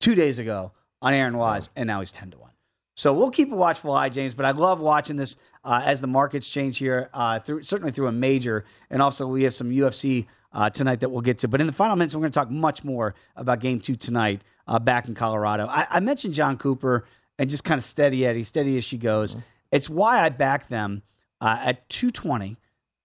[0.00, 2.51] two days ago on Aaron Wise, and now he's ten to one.
[2.94, 4.34] So we'll keep a watchful eye, James.
[4.34, 8.08] But I love watching this uh, as the markets change here, uh, through certainly through
[8.08, 11.48] a major, and also we have some UFC uh, tonight that we'll get to.
[11.48, 14.42] But in the final minutes, we're going to talk much more about Game Two tonight
[14.66, 15.66] uh, back in Colorado.
[15.66, 17.06] I, I mentioned Jon Cooper
[17.38, 19.36] and just kind of steady Eddie, steady as she goes.
[19.70, 21.02] It's why I backed them
[21.40, 22.58] uh, at two twenty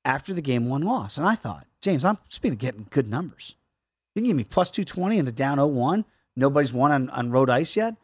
[0.04, 3.56] after the game one loss, and I thought, James, I'm speaking of getting good numbers.
[4.16, 6.04] You can give me plus two twenty in the down 0-1.
[6.36, 7.96] Nobody's won on, on road ice yet.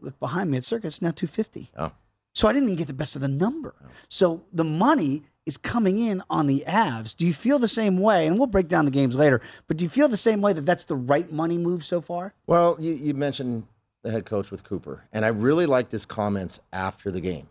[0.00, 1.70] Look behind me at Circa, it's now 250.
[1.76, 1.92] Oh.
[2.34, 3.74] So I didn't even get the best of the number.
[3.82, 3.88] Oh.
[4.08, 7.16] So the money is coming in on the Avs.
[7.16, 8.26] Do you feel the same way?
[8.26, 10.66] And we'll break down the games later, but do you feel the same way that
[10.66, 12.34] that's the right money move so far?
[12.46, 13.66] Well, you, you mentioned
[14.02, 17.48] the head coach with Cooper, and I really liked his comments after the game.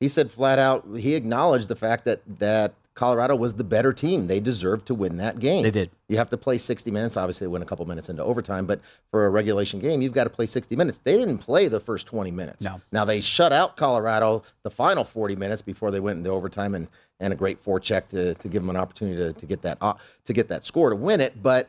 [0.00, 4.26] He said flat out, he acknowledged the fact that that Colorado was the better team.
[4.26, 5.62] They deserved to win that game.
[5.62, 5.90] They did.
[6.08, 7.16] You have to play 60 minutes.
[7.16, 8.80] Obviously, they went a couple minutes into overtime, but
[9.10, 10.98] for a regulation game, you've got to play 60 minutes.
[11.04, 12.64] They didn't play the first 20 minutes.
[12.64, 12.80] No.
[12.90, 16.88] Now they shut out Colorado the final 40 minutes before they went into overtime and
[17.20, 19.78] and a great forecheck to to give them an opportunity to, to get that
[20.24, 21.42] to get that score to win it.
[21.42, 21.68] But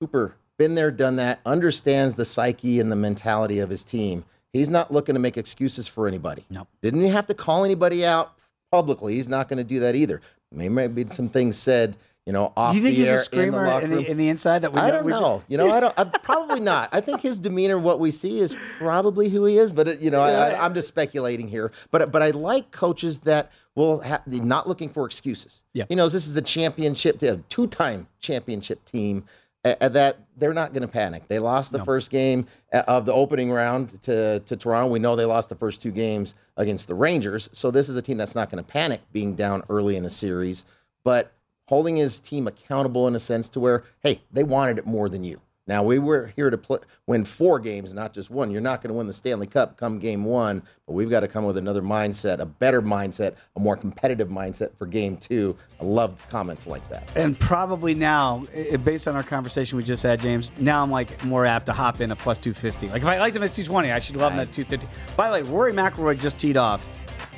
[0.00, 4.24] Cooper been there, done that, understands the psyche and the mentality of his team.
[4.52, 6.44] He's not looking to make excuses for anybody.
[6.50, 6.66] No.
[6.82, 8.37] Didn't he have to call anybody out
[8.70, 9.14] publicly?
[9.14, 10.20] He's not going to do that either.
[10.50, 13.44] Maybe maybe some things said, you know, off you think the he's air, a screamer
[13.44, 15.42] in the, locker in the, in the inside that we I don't we know.
[15.48, 15.94] You know, I don't.
[15.96, 16.88] I'm probably not.
[16.92, 19.72] I think his demeanor, what we see, is probably who he is.
[19.72, 21.72] But it, you know, I, I, I'm just speculating here.
[21.90, 25.60] But but I like coaches that will have not looking for excuses.
[25.72, 25.84] Yeah.
[25.88, 29.24] He knows this is a championship, a two-time championship team.
[29.64, 31.28] That they're not going to panic.
[31.28, 34.90] They lost the first game uh, of the opening round to, to Toronto.
[34.90, 37.48] We know they lost the first two games against the Rangers.
[37.52, 40.10] So this is a team that's not going to panic being down early in the
[40.10, 40.64] series,
[41.04, 41.32] but
[41.66, 45.24] holding his team accountable in a sense to where, hey, they wanted it more than
[45.24, 45.40] you.
[45.68, 48.50] Now we were here to play, win four games, not just one.
[48.50, 51.28] You're not going to win the Stanley Cup come game one, but we've got to
[51.28, 55.54] come with another mindset, a better mindset, a more competitive mindset for game two.
[55.78, 57.14] I love comments like that.
[57.14, 58.42] And probably now,
[58.82, 62.00] based on our conversation we just had, James, now I'm like more apt to hop
[62.00, 62.88] in a plus 250.
[62.88, 65.14] Like if I liked him at 220, I should love him at 250.
[65.16, 66.88] By the way, Rory McIlroy just teed off.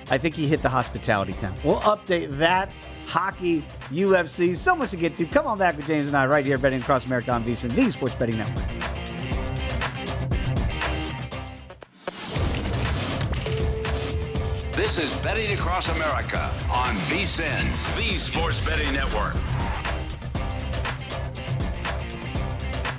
[0.09, 1.63] I think he hit the hospitality tent.
[1.65, 2.71] We'll update that.
[3.11, 5.27] Hockey, UFC, so much to get to.
[5.27, 7.91] Come on back with James and I right here, betting across America on VSiN, the
[7.91, 8.65] Sports Betting Network.
[14.73, 16.41] This is Betting Across America
[16.73, 19.35] on VSIN, the Sports Betting Network.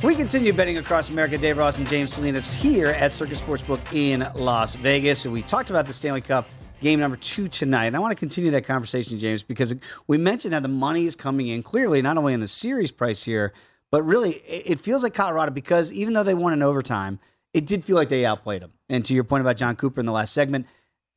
[0.03, 1.37] We continue betting across America.
[1.37, 5.23] Dave Ross and James Salinas here at Circa Sportsbook in Las Vegas.
[5.25, 6.49] And we talked about the Stanley Cup
[6.81, 7.85] game number two tonight.
[7.85, 9.73] And I want to continue that conversation, James, because
[10.07, 13.23] we mentioned how the money is coming in clearly, not only in the series price
[13.23, 13.53] here,
[13.91, 17.19] but really it feels like Colorado because even though they won in overtime,
[17.53, 18.73] it did feel like they outplayed them.
[18.89, 20.65] And to your point about Jon Cooper in the last segment,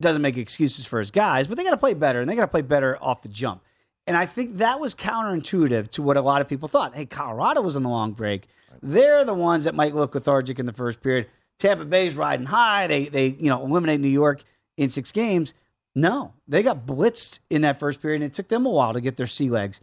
[0.01, 2.41] doesn't make excuses for his guys, but they got to play better and they got
[2.43, 3.61] to play better off the jump.
[4.07, 6.95] And I think that was counterintuitive to what a lot of people thought.
[6.95, 8.47] Hey, Colorado was on the long break.
[8.83, 11.27] They're the ones that might look lethargic in the first period.
[11.57, 12.87] Tampa Bay's riding high.
[12.87, 14.43] They they you know eliminate New York
[14.77, 15.53] in six games.
[15.95, 19.01] No, they got blitzed in that first period, and it took them a while to
[19.01, 19.79] get their sea legs.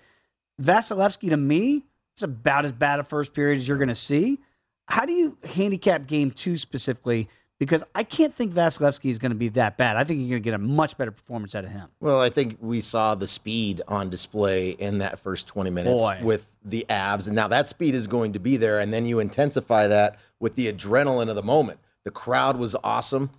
[0.60, 1.84] Vasilevskiy to me
[2.16, 4.38] is about as bad a first period as you're going to see.
[4.86, 7.28] How do you handicap game two specifically?
[7.58, 9.96] Because I can't think Vasilevskiy is going to be that bad.
[9.96, 11.88] I think you're going to get a much better performance out of him.
[12.00, 16.20] Well, I think we saw the speed on display in that first 20 minutes Boy.
[16.24, 17.28] with the Avs.
[17.28, 18.80] And now that speed is going to be there.
[18.80, 21.78] And then you intensify that with the adrenaline of the moment.
[22.04, 23.30] The crowd was awesome.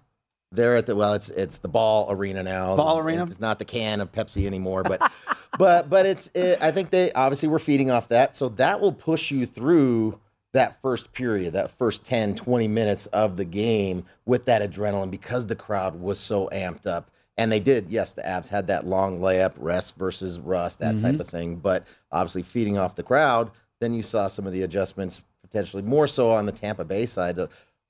[0.54, 2.76] There at the well, it's it's the ball arena now.
[2.76, 3.24] Ball arena?
[3.24, 5.02] It's not the can of Pepsi anymore, but
[5.58, 8.94] but but it's it, I think they obviously were feeding off that, so that will
[8.94, 10.20] push you through
[10.54, 15.48] that first period, that first 10, 20 minutes of the game with that adrenaline because
[15.48, 17.10] the crowd was so amped up.
[17.36, 21.16] And they did, yes, the Avs had that long layup, rest versus rust, that type
[21.16, 21.20] Mhm.
[21.22, 21.56] of thing.
[21.56, 26.06] But obviously, feeding off the crowd, then you saw some of the adjustments potentially more
[26.06, 27.40] so on the Tampa Bay side.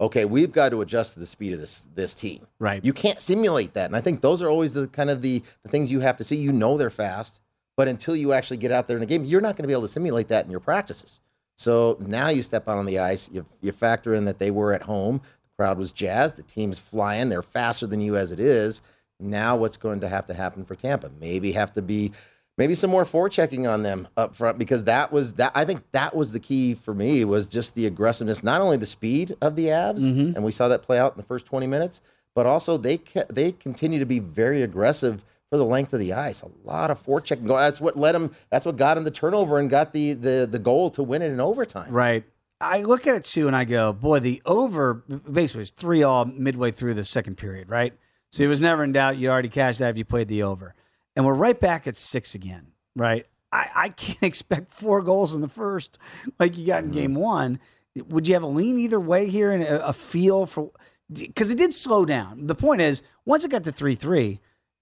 [0.03, 2.45] Okay, we've got to adjust to the speed of this this team.
[2.59, 2.83] Right.
[2.83, 5.69] You can't simulate that, and I think those are always the kind of the, the
[5.69, 6.35] things you have to see.
[6.35, 7.39] You know they're fast,
[7.77, 9.73] but until you actually get out there in a game, you're not going to be
[9.73, 11.21] able to simulate that in your practices.
[11.55, 14.73] So now you step out on the ice, you, you factor in that they were
[14.73, 18.41] at home, the crowd was jazzed, the team's flying, they're faster than you as it
[18.41, 18.81] is.
[19.21, 21.11] Now what's going to have to happen for Tampa?
[21.21, 22.11] Maybe have to be
[22.57, 26.15] maybe some more forechecking on them up front because that was that I think that
[26.15, 29.67] was the key for me was just the aggressiveness, not only the speed of the
[29.67, 30.35] Avs, Mhm.
[30.35, 32.01] and we saw that play out in the first 20 minutes,
[32.35, 36.13] but also they ca- they continue to be very aggressive for the length of the
[36.13, 36.41] ice.
[36.41, 37.45] A lot of forechecking.
[37.45, 38.31] go- That's what led them.
[38.51, 41.31] That's what got him the turnover and got the the the goal to win it
[41.31, 41.91] in overtime.
[41.91, 42.23] Right.
[42.61, 46.23] I look at it too, and I go, boy, the over basically was three all
[46.25, 47.93] midway through the second period, right?
[48.31, 49.17] So it was never in doubt.
[49.17, 50.73] You already cashed that if you played the over,
[51.15, 53.25] and we're right back at six again, right?
[53.51, 55.99] I, I can't expect four goals in the first
[56.39, 57.59] like you got in game one.
[57.95, 60.71] Would you have a lean either way here and a, a feel for?
[61.11, 62.47] Because it did slow down.
[62.47, 64.39] The point is, once it got to three three,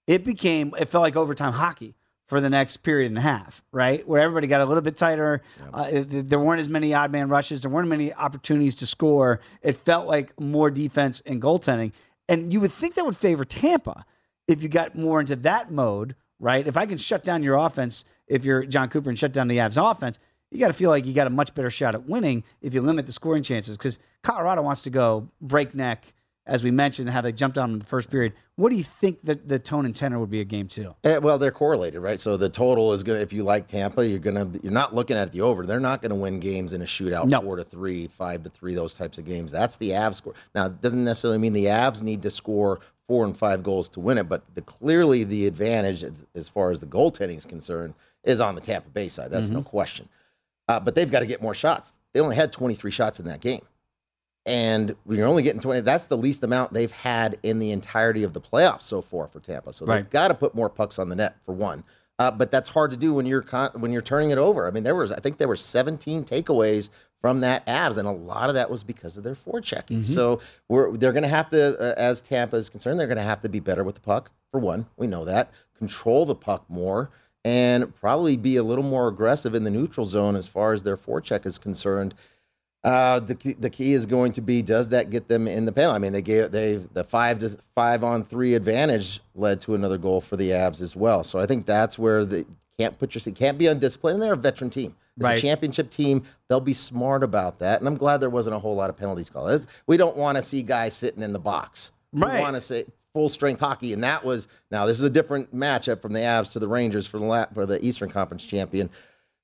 [0.08, 1.96] it became it felt like overtime hockey
[2.28, 4.08] for the next period and a half, right?
[4.08, 5.41] Where everybody got a little bit tighter.
[5.74, 7.63] Uh, there weren't as many odd man rushes.
[7.63, 9.41] There weren't many opportunities to score.
[9.62, 11.91] It felt like more defense and goaltending.
[12.30, 14.06] And you would think that would favor Tampa
[14.52, 16.68] if you got more into that mode, right?
[16.68, 19.58] If I can shut down your offense, if you're Jon Cooper and shut down the
[19.58, 20.20] Avs offense,
[20.52, 22.82] you got to feel like you got a much better shot at winning if you
[22.82, 26.14] limit the scoring chances because Colorado wants to go breakneck,
[26.46, 28.34] as we mentioned, how they jumped on in the first period.
[28.56, 30.94] What do you think that the tone and tenor would be a game two?
[31.06, 32.20] Eh, well, they're correlated, right?
[32.20, 34.94] So the total is going to, if you like Tampa, you're going to, you're not
[34.94, 35.66] looking at the over.
[35.66, 37.42] They're not going to win games in a shootout, No.
[37.42, 39.52] four to three, five to three, those types of games.
[39.52, 40.34] That's the Avs score.
[40.54, 44.00] Now, it doesn't necessarily mean the Avs need to score four and five goals to
[44.00, 46.02] win it, but the, clearly the advantage
[46.34, 47.93] as, far as the goaltending is concerned
[48.24, 49.30] is on the Tampa Bay side.
[49.32, 50.08] That's no question.
[50.69, 51.91] Uh, but they've got to get more shots.
[52.13, 53.63] They only had 23 shots in that game.
[54.45, 58.24] And when you're only getting 20, that's the least amount they've had in the entirety
[58.24, 59.74] of the playoffs so far for Tampa.
[59.74, 59.97] So Right.
[59.97, 61.84] they've got to put more pucks on the net for one.
[62.17, 64.67] Uh, but that's hard to do when you're con- when you're turning it over.
[64.67, 66.88] I mean, there was I think there were 17 takeaways
[67.22, 70.02] from that Avs, and a lot of that was because of their forechecking.
[70.02, 70.14] Mm-hmm.
[70.14, 73.24] So we're they're going to have to, uh, as Tampa is concerned, they're going to
[73.24, 74.88] have to be better with the puck for one.
[74.98, 77.10] We know that control the puck more
[77.44, 80.98] and probably be a little more aggressive in the neutral zone as far as their
[80.98, 82.14] forecheck is concerned.
[82.84, 85.72] Uh, the key, the key is going to be does that get them in the
[85.72, 85.96] penalty?
[85.96, 90.00] I mean, they gave they the five to five on three advantage led to another
[90.00, 91.24] goal for the Avs as well.
[91.24, 92.46] So I think that's where the
[92.80, 94.16] can't put your can't be undisciplined.
[94.16, 94.96] And they're a veteran team.
[95.22, 95.38] As Right.
[95.38, 97.80] a championship team, they'll be smart about that.
[97.80, 99.66] And I'm glad there wasn't a whole lot of penalties called.
[99.88, 101.92] We don't want to see guys sitting in the box.
[102.14, 102.36] Right.
[102.36, 105.56] We want to say full strength hockey, and that was now this is a different
[105.56, 108.90] matchup from the Avs to the Rangers for the la- for the Eastern Conference champion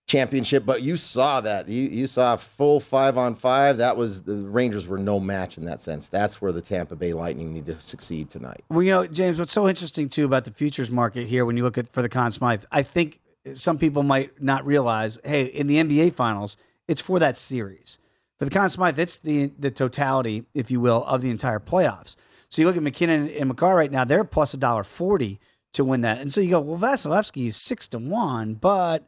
[0.07, 0.65] championship.
[0.65, 3.77] But you saw that you you saw a full five on five.
[3.77, 6.07] That was the Rangers were no match in that sense.
[6.07, 8.63] That's where the Tampa Bay Lightning need to succeed tonight.
[8.69, 11.63] Well, you know, James, what's so interesting too about the futures market here when you
[11.63, 13.19] look at for the Conn Smythe, I think
[13.53, 16.57] some people might not realize, hey, in the NBA finals,
[16.87, 17.99] it's for that series.
[18.37, 22.15] For the Conn Smythe, it's the the totality, if you will, of the entire playoffs.
[22.49, 25.39] So you look at MacKinnon and Makar right now, they're plus a dollar forty
[25.73, 26.19] to win that.
[26.19, 29.07] And so you go, well, Vasilevskiy is six to one, but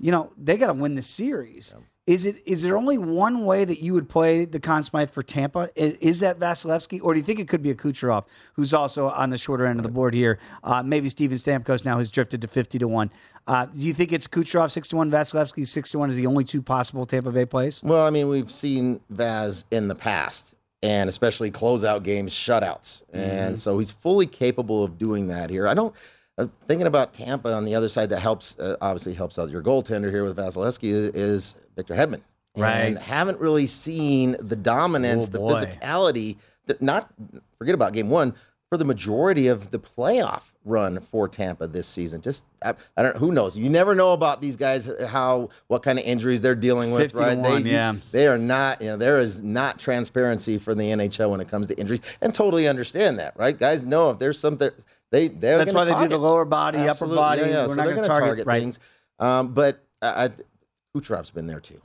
[0.00, 1.74] you know, they got to win the series.
[2.08, 5.22] Is it is there only one way that you would play the Conn Smythe for
[5.22, 5.68] Tampa?
[5.74, 9.10] Is, is that Vasilevskiy, or do you think it could be a Kucherov, who's also
[9.10, 10.38] on the shorter end of the board here?
[10.64, 13.10] Uh, maybe Steven Stamkos now has drifted to fifty to one.
[13.46, 16.24] Uh, do you think it's Kucherov six to one, Vasilevskiy six to one is the
[16.26, 17.82] only two possible Tampa Bay plays?
[17.82, 23.56] Well, I mean, we've seen Vaz in the past, and especially closeout games, shutouts, and
[23.56, 23.58] Mhm.
[23.58, 25.68] so he's fully capable of doing that here.
[25.68, 25.94] I don't.
[26.38, 28.56] Uh, thinking about Tampa on the other side, that helps.
[28.58, 32.20] Uh, obviously, helps out your goaltender here with Vasilevskiy is, Victor Hedman.
[32.56, 32.82] Right.
[32.82, 35.64] And haven't really seen the dominance, Oh, the boy.
[35.64, 36.36] physicality.
[36.66, 37.12] That not
[37.58, 38.34] forget about game one
[38.68, 42.20] for the majority of the playoff run for Tampa this season.
[42.20, 43.16] Just I, I don't.
[43.16, 43.56] Who knows?
[43.56, 44.90] You never know about these guys.
[45.08, 47.38] How what kind of injuries they're dealing with, 50 to right?
[47.38, 47.94] one, they, yeah.
[48.12, 48.80] they are not.
[48.80, 52.34] You know, there is not transparency for the NHL when it comes to injuries, and
[52.34, 53.58] totally understand that, right?
[53.58, 54.70] Guys know if there's something
[55.10, 57.42] they they're That's why gonna they do the lower body, upper body.
[57.42, 57.62] Yeah, yeah.
[57.62, 58.60] We're so not going to gonna target, right.
[58.60, 58.78] things.
[59.18, 60.30] Um, but I,
[60.96, 61.80] Kucherov's been there too,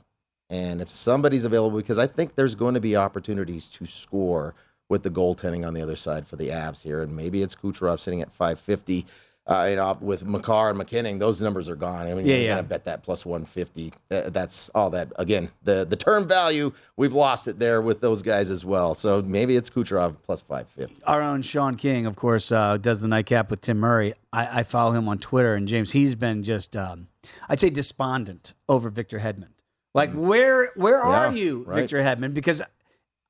[0.50, 4.54] and if somebody's available, because I think there's going to be opportunities to score
[4.88, 8.00] with the goaltending on the other side for the Avs here, and maybe it's Kucherov
[8.00, 9.06] sitting at 550.
[9.46, 12.06] Uh, you know, with Makar and MacKinnon, those numbers are gone.
[12.06, 12.54] I mean, Yeah, you're yeah.
[12.56, 13.92] gonna bet that plus 150.
[14.10, 15.12] Uh, that's all that.
[15.16, 18.94] Again, the the term value we've lost it there with those guys as well.
[18.94, 21.02] So maybe it's Kucherov plus 550.
[21.06, 24.14] Our own Sean King, of course, uh, does the nightcap with Tim Murray.
[24.32, 27.08] I, I follow him on Twitter, and James, he's been just, um,
[27.48, 29.48] I'd say, despondent over Victor Hedman.
[29.92, 31.36] Like, where where are Mm.
[31.36, 31.80] You, right.
[31.80, 32.32] Victor Hedman?
[32.32, 32.62] Because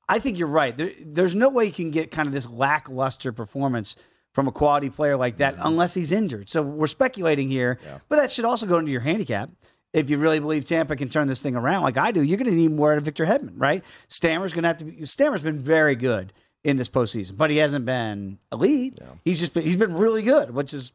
[0.09, 0.77] I think you're right.
[0.77, 3.96] There, there's no way you can get kind of this lackluster performance
[4.35, 5.67] from a quality player like that Mm-hmm.
[5.67, 6.50] unless he's injured.
[6.50, 7.79] So we're speculating here,
[8.09, 9.48] but that should also go into your handicap.
[9.92, 12.50] If you really believe Tampa can turn this thing around, like I do, you're going
[12.50, 13.85] to need more out of Victor Hedman, right?
[14.09, 14.85] Stammer's going to have to.
[14.85, 16.33] be Stammer's been very good
[16.65, 18.98] in this postseason, but he hasn't been elite.
[19.25, 20.92] He's just been, he's been really good, which is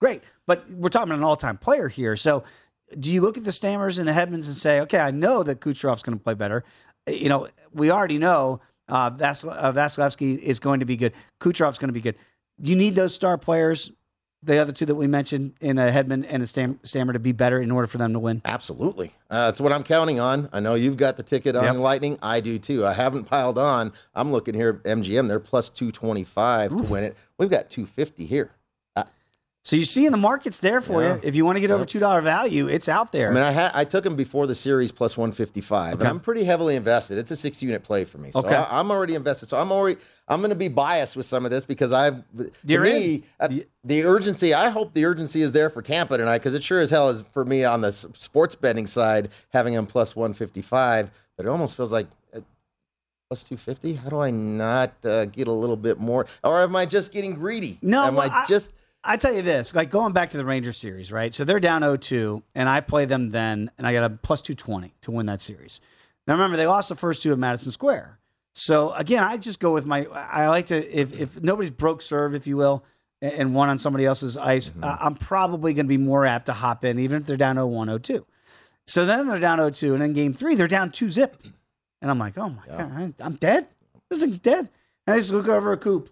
[0.00, 0.22] Great.
[0.46, 2.16] But we're talking about an all time player here.
[2.16, 2.42] So
[2.98, 5.60] do you look at the Stammers and the Hedmans and say, okay, I know that
[5.60, 6.64] Kucherov's going to play better.
[7.06, 11.12] You know, we already know uh, Vas- uh, Vasilevskiy is going to be good.
[11.40, 12.16] Kucherov's going to be good.
[12.62, 13.90] You need those star players,
[14.42, 17.32] the other two that we mentioned, in a Hedman and a Stam- Stammer, to be
[17.32, 18.42] better in order for them to win.
[18.44, 19.12] Absolutely.
[19.30, 20.48] Uh, that's what I'm counting on.
[20.52, 21.76] I know you've got the ticket on Yep.
[21.76, 22.18] Lightning.
[22.22, 22.86] I do too.
[22.86, 23.92] I haven't piled on.
[24.14, 25.28] I'm looking here at MGM.
[25.28, 27.16] They're plus 225 to win it.
[27.38, 28.50] We've got 250 here.
[29.62, 31.14] So you see in the market's there for Yeah.
[31.16, 31.20] you.
[31.22, 33.30] If you want to get over two dollar value, it's out there.
[33.30, 36.00] I mean, I had I took them before the series plus 155, Okay.
[36.00, 37.18] and I'm pretty heavily invested.
[37.18, 38.54] It's a six unit play for me, so Okay.
[38.54, 39.50] I, am already invested.
[39.50, 42.22] So I'm already I'm going to be biased with some of this because I've
[42.66, 43.48] to me uh,
[43.84, 44.54] the urgency.
[44.54, 47.22] I hope the urgency is there for Tampa tonight because it sure as hell is
[47.32, 51.10] for me on the sports betting side having them plus 155.
[51.36, 52.06] But it almost feels like.
[52.34, 52.40] uh,
[53.28, 53.94] Plus 250?
[53.94, 56.26] How do I not uh, get a little bit more?
[56.42, 57.78] Or am I just getting greedy?
[57.80, 58.72] No, am well, I just
[59.02, 61.32] I tell you this, like going back to the Rangers series, right?
[61.32, 64.92] So they're down 0-2, and I play them then, and I got a plus 220
[65.02, 65.80] to win that series.
[66.26, 68.18] Now remember, they lost the first two at Madison Square.
[68.52, 70.06] So again, I just go with my.
[70.12, 72.84] I like to if if nobody's broke serve, if you will,
[73.22, 76.52] and- one on somebody else's ice, uh, I'm probably going to be more apt to
[76.52, 78.24] hop in, even if they're down 0-1, 0-2.
[78.86, 81.36] So then they're down 0-2, and then game three they're down two zip,
[82.02, 83.66] and I'm like, oh my god, I- I'm dead.
[84.10, 84.68] This thing's dead.
[85.06, 86.10] And I just look over a coop,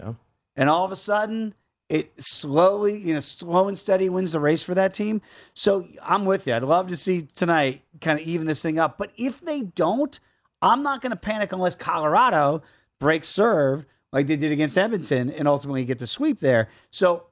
[0.00, 0.14] Yeah.
[0.56, 1.54] and all of a sudden
[1.92, 5.20] it slowly, you know, slow and steady wins the race for that team.
[5.52, 6.54] So I'm with you.
[6.54, 8.96] I'd love to see tonight kind of even this thing up.
[8.96, 10.18] But if they don't,
[10.62, 12.62] I'm not going to panic unless Colorado
[12.98, 16.70] breaks serve like they did against Edmonton and ultimately get the sweep there.
[16.90, 17.26] So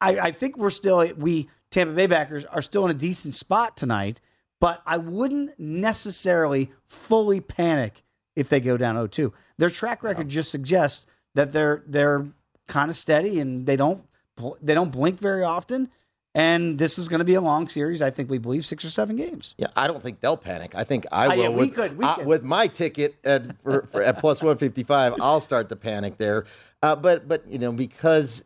[0.00, 3.76] I, I think we're still we Tampa Bay backers are still in a decent spot
[3.76, 4.22] tonight,
[4.58, 8.02] but I wouldn't necessarily fully panic
[8.36, 9.32] if they go down 0-2.
[9.58, 12.26] Their track record just suggests that they're they're
[12.68, 14.04] kind of steady and they don't
[14.62, 15.88] they don't blink very often.
[16.34, 18.00] And this is going to be a long series.
[18.00, 19.54] I think we believe six or seven games.
[19.58, 20.74] Yeah, I don't think they'll panic.
[20.74, 21.36] I think I Oh, will.
[21.36, 22.26] yeah, we with, could- we could.
[22.26, 25.14] with my ticket at, for, for, at plus one fifty five.
[25.20, 26.46] I'll start to panic there.
[26.82, 28.44] Uh, but but you know because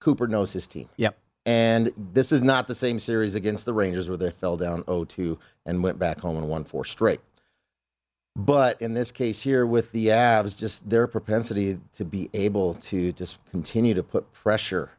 [0.00, 0.88] Cooper knows his team.
[0.96, 1.16] Yep.
[1.46, 5.38] And this is not the same series against the Rangers where they fell down 0-2
[5.64, 7.20] and went back home and won four straight.
[8.38, 13.10] But in this case here with the Avs, just their propensity to be able to
[13.12, 14.90] just continue to put pressure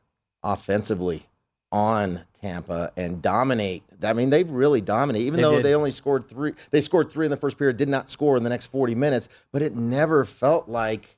[0.43, 1.27] offensively
[1.71, 3.83] on Tampa and dominate.
[4.01, 5.65] I mean, they really dominate, even They though did.
[5.65, 6.53] they only scored three.
[6.71, 9.29] They scored three in the first period, did not score in the next 40 minutes,
[9.51, 11.15] but it never felt like,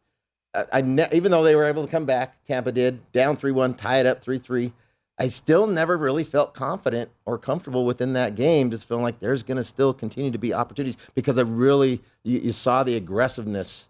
[0.53, 3.51] I, I ne- even though they were able to come back, Tampa did, down 3
[3.53, 4.73] 1, tie it up 3 3.
[5.19, 9.43] I still never really felt confident or comfortable within that game, just feeling like there's
[9.43, 13.87] going to still continue to be opportunities because I really, you, you saw the aggressiveness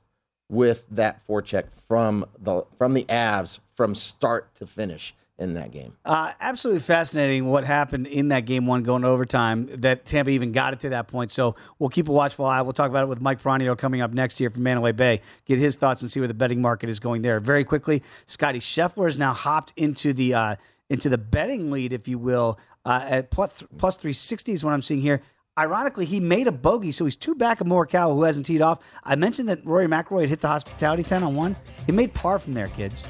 [0.50, 5.96] with that forecheck from the from the Avs from start to finish in that game.
[6.04, 10.52] Uh, absolutely fascinating what happened in that game one going to overtime that Tampa even
[10.52, 11.32] got it to that point.
[11.32, 12.62] So we'll keep a watchful eye.
[12.62, 15.22] We'll talk about it with Mike Peranio coming up next year from Mandalay Bay.
[15.46, 17.40] Get his thoughts and see where the betting market is going there.
[17.40, 20.56] Very quickly, Scotty Scheffler has now hopped into the uh,
[20.90, 24.82] into the betting lead, if you will, uh, at plus, plus 360 is what I'm
[24.82, 25.22] seeing here.
[25.58, 28.80] Ironically, he made a bogey, so he's two back of Morikawa, who hasn't teed off.
[29.04, 31.56] I mentioned that Rory McIlroy had hit the hospitality 10 on one.
[31.86, 33.04] He made par from there, kids.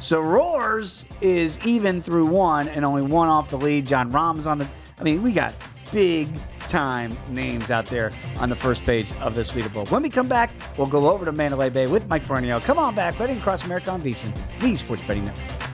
[0.00, 3.86] So Roars is even through one and only one off the lead.
[3.86, 4.68] Jon Rahm's on the.
[4.98, 5.54] I mean, we got
[5.92, 6.28] big
[6.68, 9.90] time names out there on the first page of this leaderboard.
[9.90, 12.60] When we come back, we'll go over to Mandalay Bay with Mike Peranio.
[12.62, 15.73] Come on back, betting across America on VSiN, the Sports Betting Network.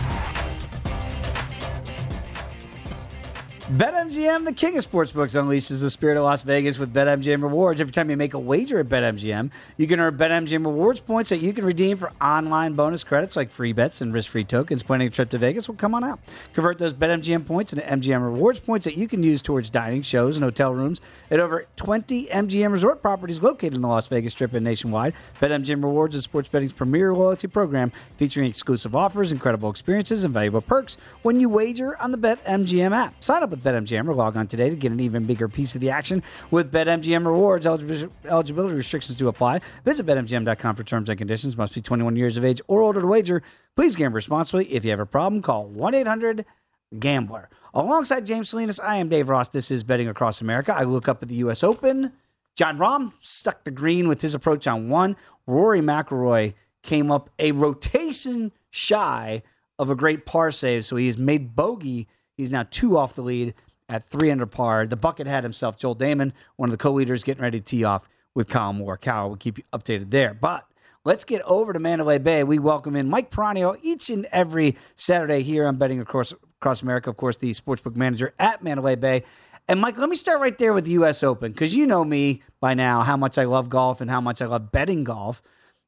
[3.71, 7.79] BetMGM, the king of sportsbooks, unleashes the spirit of Las Vegas with BetMGM rewards.
[7.79, 11.37] Every time you make a wager at BetMGM, you can earn BetMGM rewards points that
[11.37, 14.83] you can redeem for online bonus credits like free bets and risk-free tokens.
[14.83, 15.69] Planning a trip to Vegas?
[15.69, 16.19] Well, come on out.
[16.51, 20.35] Convert those BetMGM points into MGM rewards points that you can use towards dining, shows,
[20.35, 20.99] and hotel rooms
[21.29, 25.13] at over 20 MGM resort properties located in the Las Vegas Strip and nationwide.
[25.39, 30.59] BetMGM Rewards is sports betting's premier loyalty program featuring exclusive offers, incredible experiences, and valuable
[30.59, 33.23] perks when you wager on the BetMGM app.
[33.23, 35.81] Sign up with BetMGM or log on today to get an even bigger piece of
[35.81, 37.65] the action with BetMGM Rewards.
[37.65, 39.59] Eligibility restrictions do apply.
[39.85, 41.57] Visit BetMGM.com for terms and conditions.
[41.57, 43.43] Must be 21 years of age or older to wager.
[43.75, 44.65] Please gamble responsibly.
[44.65, 46.45] If you have a problem, call 1 800
[46.99, 47.49] Gambler.
[47.73, 49.49] Alongside James Salinas, I am Dave Ross.
[49.49, 50.73] This is Betting Across America.
[50.75, 51.63] I look up at the U.S.
[51.63, 52.11] Open.
[52.57, 55.15] Jon Rahm stuck the green with his approach on one.
[55.47, 56.53] Rory McIlroy
[56.83, 59.41] came up a rotation shy
[59.79, 62.07] of a great par save, so he's made bogey.
[62.35, 63.53] He's now two off the lead
[63.89, 64.87] at three under par.
[64.87, 68.07] The bucket had himself, Joel Dahmen, one of the co-leaders, getting ready to tee off
[68.33, 68.97] with Kyle Moore.
[68.97, 70.33] Kyle will keep you updated there.
[70.33, 70.65] But
[71.03, 72.43] let's get over to Mandalay Bay.
[72.43, 77.09] We welcome in Mike Peranio each and every Saturday here on Betting Across, Across America.
[77.09, 79.23] Of course, the sportsbook manager at Mandalay Bay.
[79.67, 81.23] And Mike, let me start right there with the U.S.
[81.23, 84.41] Open because you know me by now how much I love golf and how much
[84.41, 85.41] I love betting golf.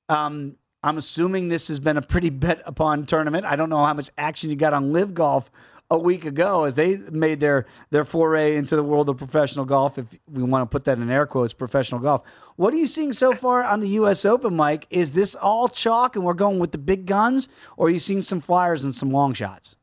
[0.10, 3.46] Um, I'm assuming this has been a pretty bet upon tournament.
[3.46, 5.50] I don't know how much action you got on Live Golf
[5.92, 9.98] a week ago as they made their their foray into the world of professional golf.
[9.98, 12.24] If we want to put that in air quotes, professional golf.
[12.56, 14.26] What are you seeing so far on the U.S.
[14.26, 14.88] Open, Mike?
[14.90, 18.22] Is this all chalk and we're going with the big guns, or are you seeing
[18.22, 19.76] some flyers and some long shots?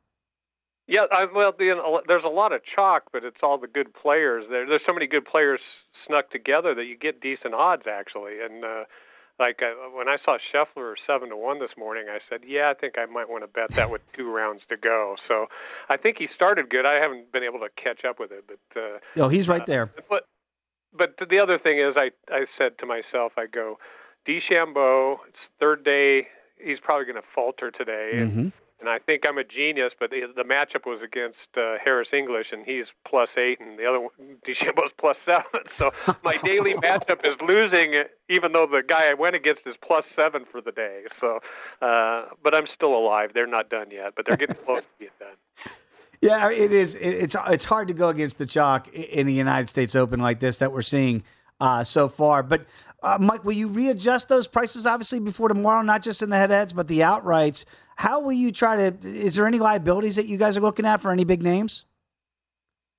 [0.86, 4.46] Yeah, I, well, the, there's a lot of chalk, but it's all the good players.
[4.50, 5.60] There, there's so many good players
[6.06, 8.40] snuck together that you get decent odds actually.
[8.40, 8.84] And uh,
[9.40, 12.74] like uh, when I saw Scheffler seven to one this morning, I said, yeah, I
[12.78, 15.16] think I might want to bet that with two rounds to go.
[15.26, 15.46] So
[15.88, 16.84] I think he started good.
[16.86, 19.90] I haven't been able to catch up with it, but uh, Oh, he's right there.
[20.08, 20.26] but
[20.96, 23.78] but the other thing is, I I said to myself, I go,
[24.28, 25.16] DeChambeau.
[25.28, 26.28] It's third day.
[26.62, 28.38] He's probably going to falter today, Mm-hmm.
[28.40, 28.52] and
[28.88, 29.92] I think I'm a genius.
[29.98, 33.86] But the, the matchup was against uh, Harris English, and he's plus eight, and the
[33.86, 34.10] other one,
[34.46, 35.66] DeChambeau's plus seven.
[35.78, 35.90] So
[36.24, 40.44] my daily matchup is losing, even though the guy I went against is plus seven
[40.50, 41.02] for the day.
[41.20, 41.40] So,
[41.82, 43.30] uh, but I'm still alive.
[43.34, 45.74] They're not done yet, but they're getting close to being done.
[46.22, 46.96] Yeah, it is.
[46.96, 50.58] It's it's hard to go against the chalk in the United States Open like this
[50.58, 51.22] that we're seeing
[51.60, 52.42] uh, so far.
[52.42, 52.66] But
[53.02, 55.82] uh, Mike, will you readjust those prices obviously before tomorrow?
[55.82, 57.64] Not just in the head-heads, but the outrights.
[57.96, 59.08] How will you try to?
[59.08, 61.84] Is there any liabilities that you guys are looking at for any big names?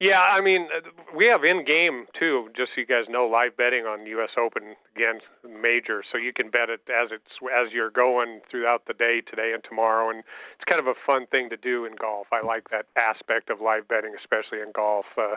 [0.02, 0.68] Yeah, I mean,
[1.16, 2.50] we have in game too.
[2.58, 4.32] Just so you guys know, live betting on U.S.
[4.36, 5.20] Open again,
[5.62, 9.52] major, so you can bet it as it's as you're going throughout the day today
[9.54, 10.24] and tomorrow, and
[10.56, 12.26] it's kind of a fun thing to do in golf.
[12.32, 15.06] I like that aspect of live betting, especially in golf.
[15.16, 15.36] Uh,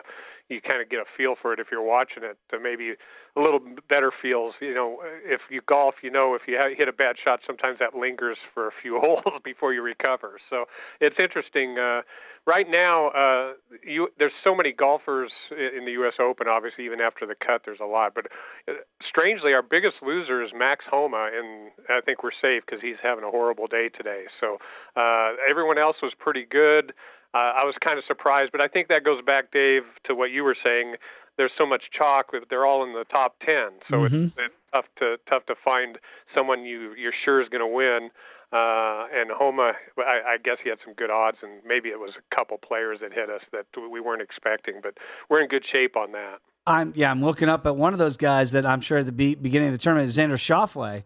[0.49, 2.37] you kind of get a feel for it if you're watching it.
[2.51, 2.93] To maybe
[3.35, 4.53] a little better feels.
[4.61, 7.95] You know, if you golf, you know, if you hit a bad shot, sometimes that
[7.95, 10.37] lingers for a few holes before you recover.
[10.49, 10.65] So
[11.01, 11.77] it's interesting.
[11.79, 12.01] Uh,
[12.45, 16.13] right now, uh, you, there's so many golfers in the U.S.
[16.19, 16.47] Open.
[16.47, 18.13] Obviously, even after the cut, there's a lot.
[18.13, 18.27] But
[18.69, 18.73] uh,
[19.07, 23.23] strangely, our biggest loser is Max Homa, and I think we're safe because he's having
[23.23, 24.25] a horrible day today.
[24.39, 24.57] So
[24.95, 26.93] uh, everyone else was pretty good.
[27.35, 30.31] Uh, I was kind of surprised, but I think that goes back, Dave, to what
[30.31, 30.95] you were saying.
[31.37, 34.27] There's so much chalk that they're all in the top ten, so Mhm.
[34.27, 35.97] it's, it's tough to tough to find
[36.33, 38.09] someone you you're sure is going to win.
[38.53, 42.11] Uh, and Homa, I, I guess he had some good odds, and maybe it was
[42.15, 44.93] a couple players that hit us that we weren't expecting, but
[45.29, 46.37] we're in good shape on that.
[46.65, 49.11] I'm yeah, I'm looking up at one of those guys that I'm sure at the
[49.11, 51.03] be- beginning of the tournament, Xander Schauffele,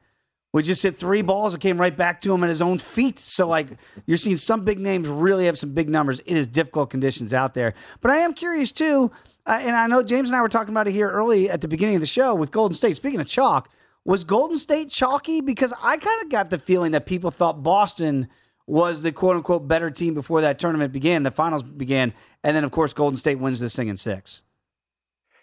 [0.51, 3.19] we just hit three balls that came right back to him at his own feet.
[3.19, 3.69] So like
[4.05, 6.19] you're seeing some big names really have some big numbers.
[6.21, 9.11] It is difficult conditions out there, but I am curious too.
[9.45, 11.67] Uh, and I know James and I were talking about it here early at the
[11.67, 12.95] beginning of the show with Golden State.
[12.95, 13.69] Speaking of chalk,
[14.05, 15.41] was Golden State chalky?
[15.41, 18.27] Because I kind of got the feeling that people thought Boston
[18.67, 22.63] was the quote unquote better team before that tournament began, the finals began, and then
[22.63, 24.43] of course Golden State wins this thing in six.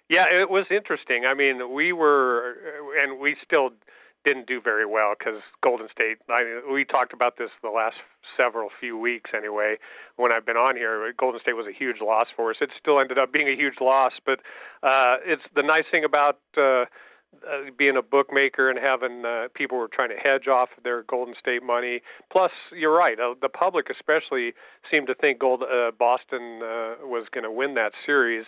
[0.09, 1.25] Yeah, it was interesting.
[1.27, 2.55] I mean, we were,
[3.03, 3.71] and we still
[4.27, 6.18] didn't do very well because Golden State.
[6.29, 7.97] I, we talked about this the last
[8.37, 9.77] several few weeks anyway.
[10.16, 12.57] When I've been on here, Golden State was a huge loss for us.
[12.61, 14.41] It still ended up being a huge loss, but
[14.83, 16.41] uh, it's the nice thing about.
[16.57, 16.87] Uh,
[17.47, 21.34] uh, being a bookmaker and having uh, people were trying to hedge off their Golden
[21.38, 22.01] State money.
[22.30, 23.18] Plus, you're right.
[23.18, 24.53] Uh, the public, especially,
[24.90, 28.47] seemed to think Gold uh, Boston uh, was going to win that series.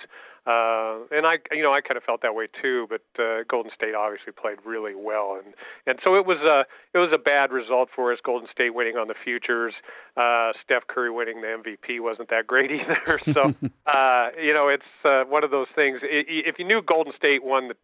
[0.49, 2.89] Uh, and I, you know, I kind of felt that way too.
[2.89, 5.53] But uh, Golden State obviously played really well, and
[5.87, 8.19] and so it was a it was a bad result for us.
[8.25, 9.75] Golden State winning on the futures,
[10.17, 13.21] uh, Steph Curry winning the MVP wasn't that great either.
[13.31, 13.43] so
[13.87, 16.01] uh, you know, it's uh, one of those things.
[16.03, 17.75] I if you knew Golden State won the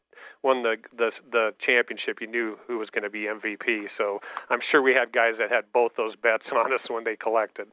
[0.43, 3.87] won the the the championship, you knew who was going to be MVP.
[3.97, 7.17] So I'm sure we had guys that had both those bets on us when they
[7.17, 7.69] collected.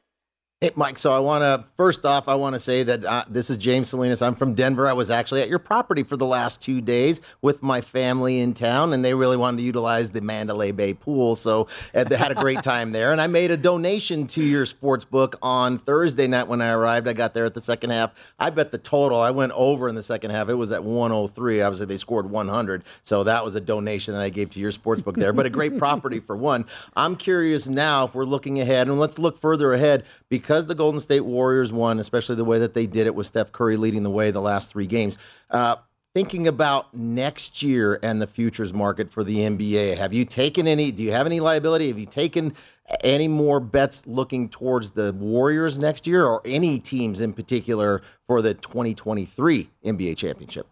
[0.64, 1.00] Hey, Mike.
[1.00, 3.90] So I want to first off, I want to say that uh, this is James
[3.90, 4.22] Salinas.
[4.22, 4.88] I'm from Denver.
[4.88, 8.54] I was actually at your property for the last two days with my family in
[8.54, 11.34] town, and they really wanted to utilize the Mandalay Bay pool.
[11.34, 13.12] So uh, they had a great time there.
[13.12, 17.08] And I made a donation to your sports book on Thursday night when I arrived.
[17.08, 18.12] I got there at the second half.
[18.40, 19.20] I bet the total.
[19.20, 20.48] I went over in the second half.
[20.48, 21.62] It was at 103.
[21.62, 22.84] Obviously, they scored 100.
[23.02, 25.34] So that was a donation that I gave to your sports book there.
[25.34, 26.68] But a great property for one.
[26.96, 31.00] I'm curious now if we're looking ahead, and let's look further ahead because the Golden
[31.00, 34.10] State Warriors won, especially the way that they did it with Steph Curry leading the
[34.10, 35.18] way the last three games.
[35.50, 35.78] Uh,
[36.14, 40.92] thinking about next year and the futures market for the NBA, have you taken any?
[40.92, 41.88] Do you have any liability?
[41.88, 42.54] Have you taken
[43.02, 48.42] any more bets looking towards the Warriors next year, or any teams in particular for
[48.42, 50.68] the 2023 NBA championship?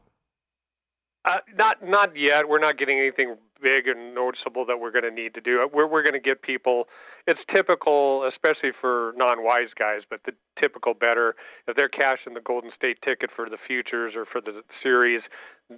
[1.24, 2.50] Uh, not not yet.
[2.50, 5.68] We're not getting anything big and noticeable that we're going to need to do.
[5.74, 6.88] We're we're going to get people.
[7.28, 11.36] It's typical, especially for non-wise guys, but the typical bettor
[11.68, 15.22] if they're cashing the Golden State ticket for the futures or for the series.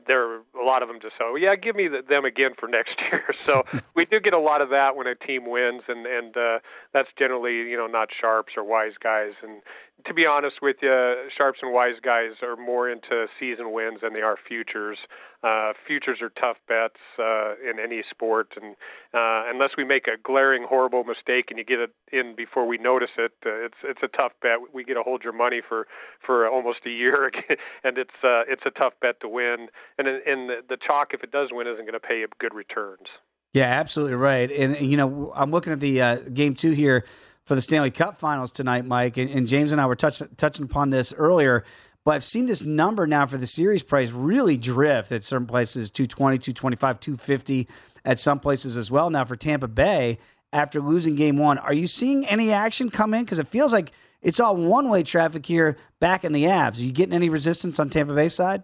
[0.08, 2.68] There, are a lot of them just "Oh yeah, give me the, them again for
[2.70, 3.64] next year." so
[3.96, 6.60] we do get a lot of that when a team wins, and and uh,
[6.94, 9.34] that's generally you know not sharps or wise guys.
[9.44, 9.62] And
[10.06, 14.14] to be honest with you, sharps and wise guys are more into season wins than
[14.14, 14.98] they are futures.
[15.44, 18.76] Uh, futures are tough bets uh, in any sport, and
[19.14, 22.78] uh, unless we make a glaring, horrible mistake and you get it in before we
[22.78, 24.58] notice it, uh, it's it's a tough bet.
[24.72, 25.88] We get to hold your money for
[26.24, 27.32] for almost a year,
[27.84, 29.68] and it's uh, it's a tough bet to win.
[29.98, 33.08] And and the, the chalk, if it does win, isn't going to pay good returns.
[33.54, 34.50] Yeah, absolutely right.
[34.52, 37.06] And you know, I'm looking at the uh, game two here
[37.46, 39.18] for the Stanley Cup Finals tonight, Mike.
[39.18, 41.66] And, and James and I were touch, touching upon this earlier.
[42.04, 45.92] But I've seen this number now for the series price really drift at certain places
[45.92, 47.68] 220, 225, 250
[48.06, 50.18] at some places as well now for Tampa Bay
[50.52, 51.60] after losing game one.
[51.60, 53.24] Are you seeing any action come in?
[53.24, 56.80] Because it feels like it's all one way traffic here back in the Avs.
[56.80, 58.64] Are you getting any resistance on Tampa Bay side?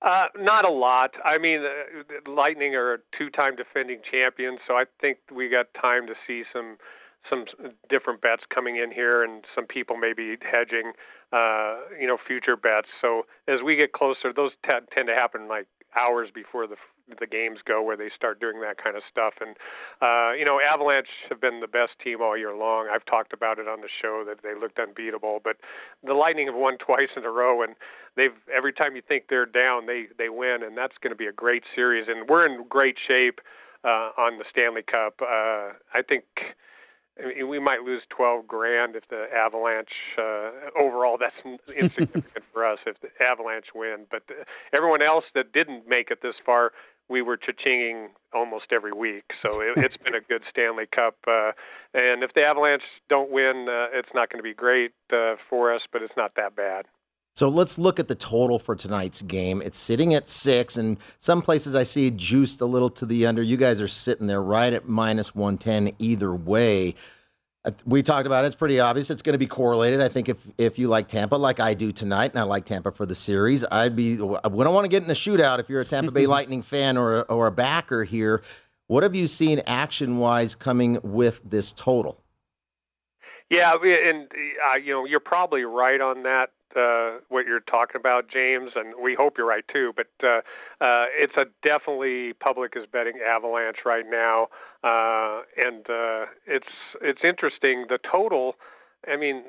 [0.00, 1.10] Uh, not a lot.
[1.24, 6.14] I mean, uh, Lightning are two-time defending champions, so I think we got time to
[6.26, 6.76] see some
[7.28, 7.44] some
[7.90, 10.92] different bets coming in here, and some people maybe hedging,
[11.32, 12.88] uh, you know, future bets.
[13.02, 16.76] So as we get closer, those t- tend to happen like hours before the
[17.18, 19.34] the games go where they start doing that kind of stuff.
[19.40, 19.56] And
[20.00, 22.88] uh you know avalanche have been the best team all year long.
[22.92, 25.56] I've talked about it on the show that they looked unbeatable but
[26.04, 27.74] the lightning have won twice in a row and
[28.16, 31.26] they've every time you think they're down they they win and that's going to be
[31.26, 32.06] a great series.
[32.08, 33.40] And we're in great shape
[33.84, 35.20] uh on the stanley cup.
[35.22, 36.24] Uh i think
[37.22, 41.34] I mean, we might lose 12 grand if the Avalanche uh, overall that's
[41.76, 44.06] insignificant for us if the Avalanche win.
[44.10, 46.72] But uh, everyone else that didn't make it this far
[47.08, 49.24] we were cha-chinging almost every week.
[49.42, 51.16] So it, it's been a good Stanley Cup.
[51.26, 51.52] Uh,
[51.94, 55.72] and if the Avalanche don't win, uh, it's not going to be great uh, for
[55.72, 56.86] us, but it's not that bad.
[57.34, 59.62] So let's look at the total for tonight's game.
[59.62, 63.42] It's sitting at six, and some places I see juiced a little to the under.
[63.42, 66.96] You guys are sitting there right at minus 110 either way.
[67.86, 68.48] We talked about it.
[68.48, 69.10] It's pretty obvious.
[69.10, 70.00] It's going to be correlated.
[70.00, 72.92] I think if if you like Tampa, like I do tonight, and I like Tampa
[72.92, 74.14] for the series, I'd be.
[74.14, 76.96] I wouldn't want to get in a shootout if you're a Tampa Bay Lightning fan
[76.96, 78.42] or a, or a backer here.
[78.86, 82.22] What have you seen action wise coming with this total?
[83.50, 84.28] Yeah, and
[84.72, 86.50] uh, you know you're probably right on that.
[86.76, 89.92] Uh, what you're talking about, James, and we hope you're right too.
[89.96, 90.38] But uh,
[90.84, 94.48] uh, it's a definitely public is betting Avalanche right now,
[94.84, 96.68] uh, and uh, it's
[97.00, 97.86] it's interesting.
[97.88, 98.54] The total,
[99.10, 99.44] I mean.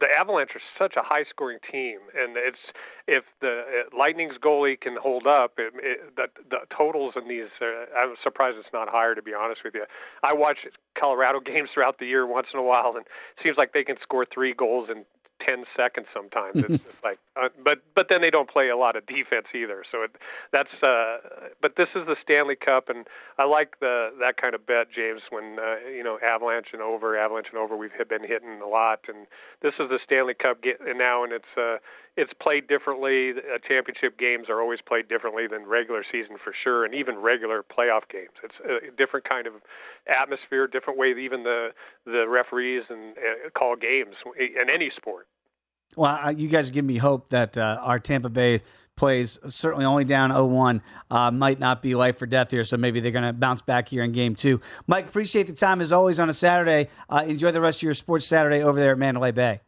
[0.00, 2.58] The Avalanche are such a high-scoring team, and it's
[3.06, 7.46] if the uh, Lightning's goalie can hold up, it, it, the, the totals in these.
[7.60, 9.84] Uh, I'm surprised it's not higher, to be honest with you.
[10.24, 10.56] I watch
[10.98, 13.94] Colorado games throughout the year once in a while, and it seems like they can
[14.02, 15.04] score three goals in
[15.44, 16.56] 10 seconds sometimes.
[16.56, 19.84] It's just like, uh, but but then they don't play a lot of defense either.
[19.90, 20.10] So it,
[20.52, 20.72] that's.
[20.82, 23.06] Uh, but this is the Stanley Cup, and
[23.38, 25.22] I like the that kind of bet, James.
[25.30, 29.00] When uh, you know Avalanche and over, Avalanche and over, we've been hitting a lot,
[29.08, 29.26] and
[29.62, 31.76] this is the Stanley Cup get, and now, and it's uh,
[32.16, 33.30] it's played differently.
[33.30, 37.62] Uh, championship games are always played differently than regular season for sure, and even regular
[37.62, 38.32] playoff games.
[38.42, 39.54] It's a different kind of
[40.06, 41.68] atmosphere, different way even the
[42.04, 45.26] the referees and uh, call games in any sport.
[45.96, 48.60] Well, you guys give me hope that uh, our Tampa Bay
[48.96, 53.00] plays certainly only down 0-1 uh, might not be life or death here so maybe
[53.00, 56.20] they're going to bounce back here in game two mike appreciate the time as always
[56.20, 59.32] on a saturday uh, enjoy the rest of your sports saturday over there at mandalay
[59.32, 59.60] bay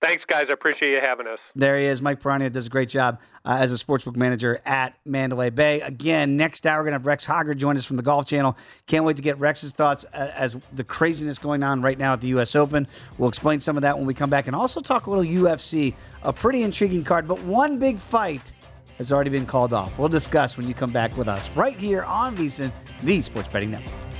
[0.00, 0.46] Thanks, guys.
[0.48, 1.38] I appreciate you having us.
[1.54, 2.00] There he is.
[2.00, 5.82] Mike Peranio does a great job uh, as a sportsbook manager at Mandalay Bay.
[5.82, 8.56] Again, next hour, we're going to have Rex Hoggard join us from the Golf Channel.
[8.86, 12.22] Can't wait to get Rex's thoughts uh, as the craziness going on right now at
[12.22, 12.56] the U.S.
[12.56, 12.86] Open.
[13.18, 15.94] We'll explain some of that when we come back and also talk a little UFC.
[16.22, 18.52] A pretty intriguing card, but one big fight
[18.96, 19.98] has already been called off.
[19.98, 22.72] We'll discuss when you come back with us right here on VSiN,
[23.02, 24.19] the Sports Betting Network.